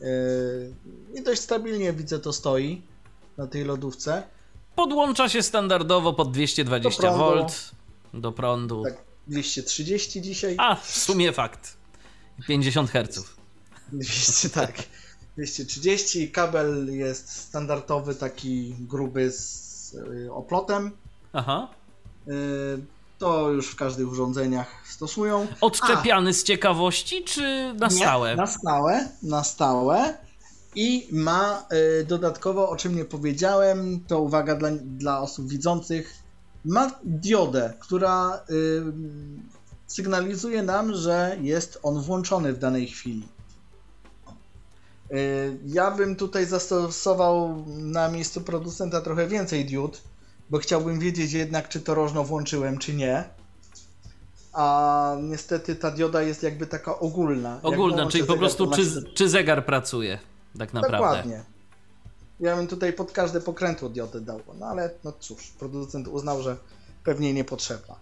Yy, 0.01 1.19
I 1.19 1.23
dość 1.23 1.41
stabilnie 1.41 1.93
widzę 1.93 2.19
to 2.19 2.33
stoi 2.33 2.81
na 3.37 3.47
tej 3.47 3.63
lodówce. 3.63 4.23
Podłącza 4.75 5.29
się 5.29 5.43
standardowo 5.43 6.13
pod 6.13 6.31
220 6.31 7.11
V 7.11 7.45
do 8.13 8.31
prądu. 8.31 8.83
Tak, 8.83 8.97
230 9.27 10.21
dzisiaj. 10.21 10.55
A, 10.57 10.75
w 10.75 10.97
sumie 10.97 11.31
fakt. 11.31 11.77
50 12.47 12.91
Hz. 12.91 13.23
200, 13.91 14.49
tak. 14.49 14.73
230. 15.37 16.31
Kabel 16.31 16.95
jest 16.95 17.31
standardowy, 17.31 18.15
taki 18.15 18.75
gruby 18.79 19.31
z 19.31 19.93
y, 19.93 20.33
oplotem. 20.33 20.91
Aha. 21.33 21.67
Yy, 22.27 22.33
to 23.21 23.49
już 23.51 23.67
w 23.67 23.75
każdych 23.75 24.11
urządzeniach 24.11 24.67
stosują. 24.85 25.47
Odczepiany 25.61 26.29
A, 26.29 26.33
z 26.33 26.43
ciekawości, 26.43 27.23
czy 27.23 27.73
na 27.79 27.89
stałe? 27.89 28.29
Nie, 28.29 28.35
na 28.35 28.47
stałe, 28.47 29.07
na 29.23 29.43
stałe. 29.43 30.17
I 30.75 31.07
ma 31.11 31.65
y, 32.01 32.05
dodatkowo, 32.05 32.69
o 32.69 32.75
czym 32.75 32.95
nie 32.95 33.05
powiedziałem, 33.05 33.99
to 34.07 34.21
uwaga 34.21 34.55
dla, 34.55 34.69
dla 34.83 35.21
osób 35.21 35.49
widzących, 35.49 36.13
ma 36.65 36.91
diodę, 37.03 37.73
która 37.79 38.41
y, 38.49 38.83
sygnalizuje 39.87 40.63
nam, 40.63 40.95
że 40.95 41.37
jest 41.41 41.79
on 41.83 42.01
włączony 42.01 42.53
w 42.53 42.59
danej 42.59 42.87
chwili. 42.87 43.27
Y, 45.11 45.59
ja 45.65 45.91
bym 45.91 46.15
tutaj 46.15 46.45
zastosował 46.45 47.65
na 47.67 48.09
miejscu 48.09 48.41
producenta 48.41 49.01
trochę 49.01 49.27
więcej 49.27 49.65
diod, 49.65 50.01
bo 50.51 50.57
chciałbym 50.57 50.99
wiedzieć 50.99 51.33
jednak, 51.33 51.69
czy 51.69 51.81
to 51.81 51.95
rożno 51.95 52.23
włączyłem, 52.23 52.77
czy 52.77 52.93
nie. 52.93 53.23
A 54.53 55.15
niestety 55.21 55.75
ta 55.75 55.91
dioda 55.91 56.21
jest 56.21 56.43
jakby 56.43 56.67
taka 56.67 56.99
ogólna. 56.99 57.59
Ogólna, 57.63 58.07
czyli 58.09 58.23
po 58.23 58.37
prostu 58.37 58.71
czy, 58.71 59.03
czy 59.13 59.29
zegar 59.29 59.65
pracuje, 59.65 60.19
tak 60.59 60.73
naprawdę. 60.73 60.97
Dokładnie. 60.97 61.43
Ja 62.39 62.55
bym 62.55 62.67
tutaj 62.67 62.93
pod 62.93 63.11
każde 63.11 63.41
pokrętło 63.41 63.89
diodę 63.89 64.21
dał, 64.21 64.41
no 64.59 64.65
ale 64.65 64.89
no 65.03 65.13
cóż, 65.19 65.47
producent 65.59 66.07
uznał, 66.07 66.41
że 66.41 66.57
pewnie 67.03 67.33
niepotrzebna. 67.33 67.95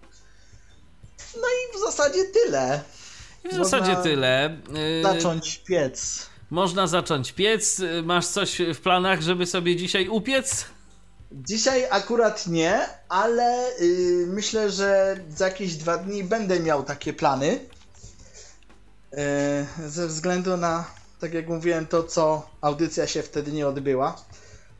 No 1.35 1.47
i 1.47 1.77
w 1.77 1.79
zasadzie 1.79 2.23
tyle. 2.25 2.81
I 3.43 3.49
w 3.49 3.57
Można 3.57 3.63
zasadzie 3.63 4.03
tyle. 4.03 4.57
Y, 4.99 5.03
zacząć 5.03 5.57
piec. 5.57 6.25
Można 6.49 6.87
zacząć 6.87 7.31
piec. 7.31 7.81
Masz 8.03 8.27
coś 8.27 8.61
w 8.73 8.79
planach, 8.79 9.21
żeby 9.21 9.45
sobie 9.45 9.75
dzisiaj 9.75 10.07
upiec? 10.07 10.65
Dzisiaj 11.31 11.87
akurat 11.89 12.47
nie, 12.47 12.85
ale 13.09 13.71
yy, 13.79 14.27
myślę, 14.27 14.71
że 14.71 15.17
za 15.29 15.45
jakieś 15.45 15.75
dwa 15.75 15.97
dni 15.97 16.23
będę 16.23 16.59
miał 16.59 16.83
takie 16.83 17.13
plany. 17.13 17.59
Yy, 19.11 19.89
ze 19.89 20.07
względu 20.07 20.57
na, 20.57 20.85
tak 21.19 21.33
jak 21.33 21.47
mówiłem, 21.47 21.87
to 21.87 22.03
co 22.03 22.49
audycja 22.61 23.07
się 23.07 23.23
wtedy 23.23 23.51
nie 23.51 23.67
odbyła. 23.67 24.15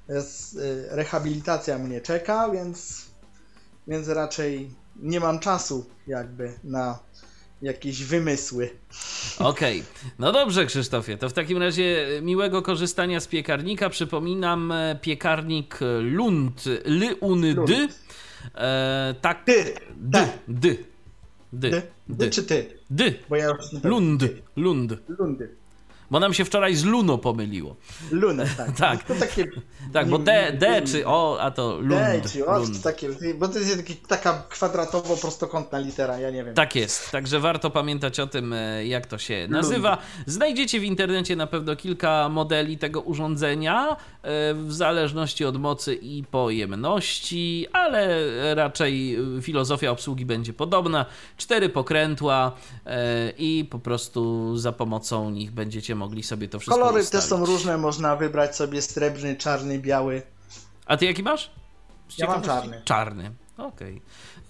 Jest, 0.09 0.53
yy, 0.53 0.87
rehabilitacja 0.89 1.77
mnie 1.77 2.01
czeka, 2.01 2.49
więc, 2.49 3.05
więc 3.87 4.07
raczej 4.07 4.75
nie 4.95 5.19
mam 5.19 5.39
czasu 5.39 5.85
jakby 6.07 6.53
na 6.63 6.99
jakieś 7.61 8.03
wymysły. 8.03 8.69
Okej, 9.39 9.79
okay. 9.79 10.11
no 10.19 10.31
dobrze 10.31 10.65
Krzysztofie, 10.65 11.17
to 11.17 11.29
w 11.29 11.33
takim 11.33 11.57
razie 11.57 12.07
miłego 12.21 12.61
korzystania 12.61 13.19
z 13.19 13.27
piekarnika. 13.27 13.89
Przypominam, 13.89 14.71
e, 14.71 14.99
piekarnik 15.01 15.79
Lund, 16.01 16.63
Lyun 16.85 17.41
dy. 17.41 17.87
E, 18.55 19.15
tak. 19.21 19.43
Dy. 19.45 19.63
Dy. 19.97 20.27
Dy. 20.47 20.77
Dy. 21.53 21.69
Dy. 21.69 21.81
Dy. 22.09 22.29
czy 22.29 22.43
ty? 22.43 22.65
Dy. 22.91 23.13
Bo 23.29 23.35
ja 23.35 23.45
już 23.45 23.83
Lund. 23.83 24.23
Lund. 24.55 24.93
Lundy. 25.19 25.58
Bo 26.11 26.19
nam 26.19 26.33
się 26.33 26.45
wczoraj 26.45 26.75
z 26.75 26.83
Luno 26.83 27.17
pomyliło. 27.17 27.75
Lunę, 28.11 28.45
tak. 28.57 28.77
tak. 28.89 29.03
To 29.03 29.15
takie... 29.15 29.45
tak, 29.93 30.09
bo 30.09 30.19
D, 30.19 30.57
D 30.59 30.81
czy 30.81 31.07
O, 31.07 31.41
a 31.41 31.51
to 31.51 31.77
Lund. 31.79 32.01
D 32.01 32.21
czy 32.33 32.45
O, 32.45 32.61
takie, 32.83 33.09
bo 33.35 33.47
to 33.47 33.59
jest 33.59 33.77
taki, 33.77 33.95
taka 33.95 34.43
kwadratowo 34.49 35.17
prostokątna 35.17 35.79
litera, 35.79 36.19
ja 36.19 36.29
nie 36.29 36.43
wiem. 36.43 36.53
Tak 36.53 36.75
jest, 36.75 37.11
także 37.11 37.39
warto 37.39 37.69
pamiętać 37.69 38.19
o 38.19 38.27
tym, 38.27 38.53
e, 38.53 38.85
jak 38.85 39.05
to 39.05 39.17
się 39.17 39.47
nazywa. 39.49 39.97
Znajdziecie 40.25 40.79
w 40.79 40.83
internecie 40.83 41.35
na 41.35 41.47
pewno 41.47 41.75
kilka 41.75 42.29
modeli 42.29 42.77
tego 42.77 43.01
urządzenia, 43.01 43.89
e, 43.91 43.95
w 44.53 44.73
zależności 44.73 45.45
od 45.45 45.57
mocy 45.57 45.95
i 45.95 46.23
pojemności, 46.23 47.67
ale 47.73 48.19
raczej 48.55 49.17
filozofia 49.41 49.91
obsługi 49.91 50.25
będzie 50.25 50.53
podobna. 50.53 51.05
Cztery 51.37 51.69
pokrętła 51.69 52.51
e, 52.85 53.33
i 53.37 53.65
po 53.69 53.79
prostu 53.79 54.57
za 54.57 54.71
pomocą 54.71 55.29
nich 55.29 55.51
będziecie 55.51 55.95
mogli 55.99 56.23
sobie 56.23 56.49
to 56.49 56.59
wszystko 56.59 56.79
Kolory 56.79 57.01
ustawić. 57.01 57.11
też 57.11 57.29
są 57.29 57.45
różne, 57.45 57.77
można 57.77 58.15
wybrać 58.15 58.55
sobie 58.55 58.81
srebrny, 58.81 59.35
czarny, 59.35 59.79
biały. 59.79 60.21
A 60.85 60.97
ty 60.97 61.05
jaki 61.05 61.23
masz? 61.23 61.51
Ja 62.17 62.27
mam 62.27 62.41
czarny. 62.41 62.81
Czarny, 62.85 63.31
okej. 63.57 63.95
Okay. 63.95 64.01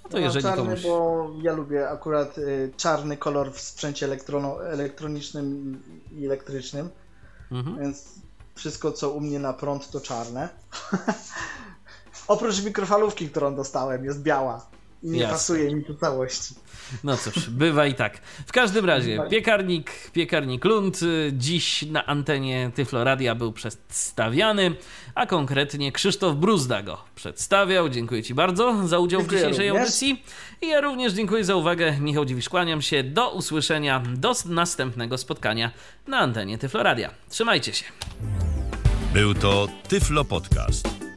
No 0.03 0.09
to 0.09 0.17
ja 0.17 0.25
jeżeli 0.25 0.43
czarny, 0.43 0.63
komuś... 0.63 0.83
bo 0.83 1.29
ja 1.41 1.53
lubię 1.53 1.89
akurat 1.89 2.37
y, 2.37 2.73
czarny 2.77 3.17
kolor 3.17 3.53
w 3.53 3.59
sprzęcie 3.61 4.07
elektronicznym 4.71 5.81
i 6.11 6.25
elektrycznym, 6.25 6.89
mhm. 7.51 7.79
więc 7.79 8.05
wszystko 8.55 8.91
co 8.91 9.09
u 9.09 9.21
mnie 9.21 9.39
na 9.39 9.53
prąd 9.53 9.89
to 9.89 10.01
czarne. 10.01 10.49
Oprócz 12.27 12.63
mikrofalówki, 12.63 13.29
którą 13.29 13.55
dostałem, 13.55 14.05
jest 14.05 14.21
biała. 14.21 14.65
Nie 15.03 15.19
Jasne. 15.19 15.33
pasuje 15.33 15.75
mi 15.75 15.83
to 15.83 15.93
całości. 15.93 16.55
No 17.03 17.17
cóż, 17.17 17.49
bywa 17.49 17.85
i 17.85 17.93
tak. 17.95 18.17
W 18.47 18.51
każdym 18.51 18.85
razie, 18.85 19.19
piekarnik, 19.29 19.91
piekarnik 20.13 20.65
Lund 20.65 21.01
y, 21.03 21.31
dziś 21.33 21.81
na 21.81 22.05
antenie 22.05 22.71
Tyfloradia 22.75 23.35
był 23.35 23.51
przedstawiany, 23.53 24.75
a 25.15 25.25
konkretnie 25.25 25.91
Krzysztof 25.91 26.35
Bruzda 26.35 26.83
go 26.83 26.97
przedstawiał. 27.15 27.89
Dziękuję 27.89 28.23
Ci 28.23 28.33
bardzo 28.33 28.87
za 28.87 28.99
udział 28.99 29.21
Dziękuję 29.21 29.39
w 29.39 29.41
dzisiejszej 29.41 29.69
również. 29.69 29.81
audycji. 29.81 30.23
I 30.61 30.67
ja 30.67 30.81
również 30.81 31.13
dziękuję 31.13 31.43
za 31.43 31.55
uwagę. 31.55 31.97
Michał 31.99 32.25
Dziwisz, 32.25 32.49
kłaniam 32.49 32.81
się. 32.81 33.03
Do 33.03 33.31
usłyszenia, 33.31 34.03
do 34.15 34.33
następnego 34.45 35.17
spotkania 35.17 35.71
na 36.07 36.17
antenie 36.17 36.57
Tyfloradia. 36.57 37.09
Trzymajcie 37.29 37.73
się. 37.73 37.85
Był 39.13 39.33
to 39.33 39.67
Tyflo 39.87 40.25
Podcast. 40.25 40.98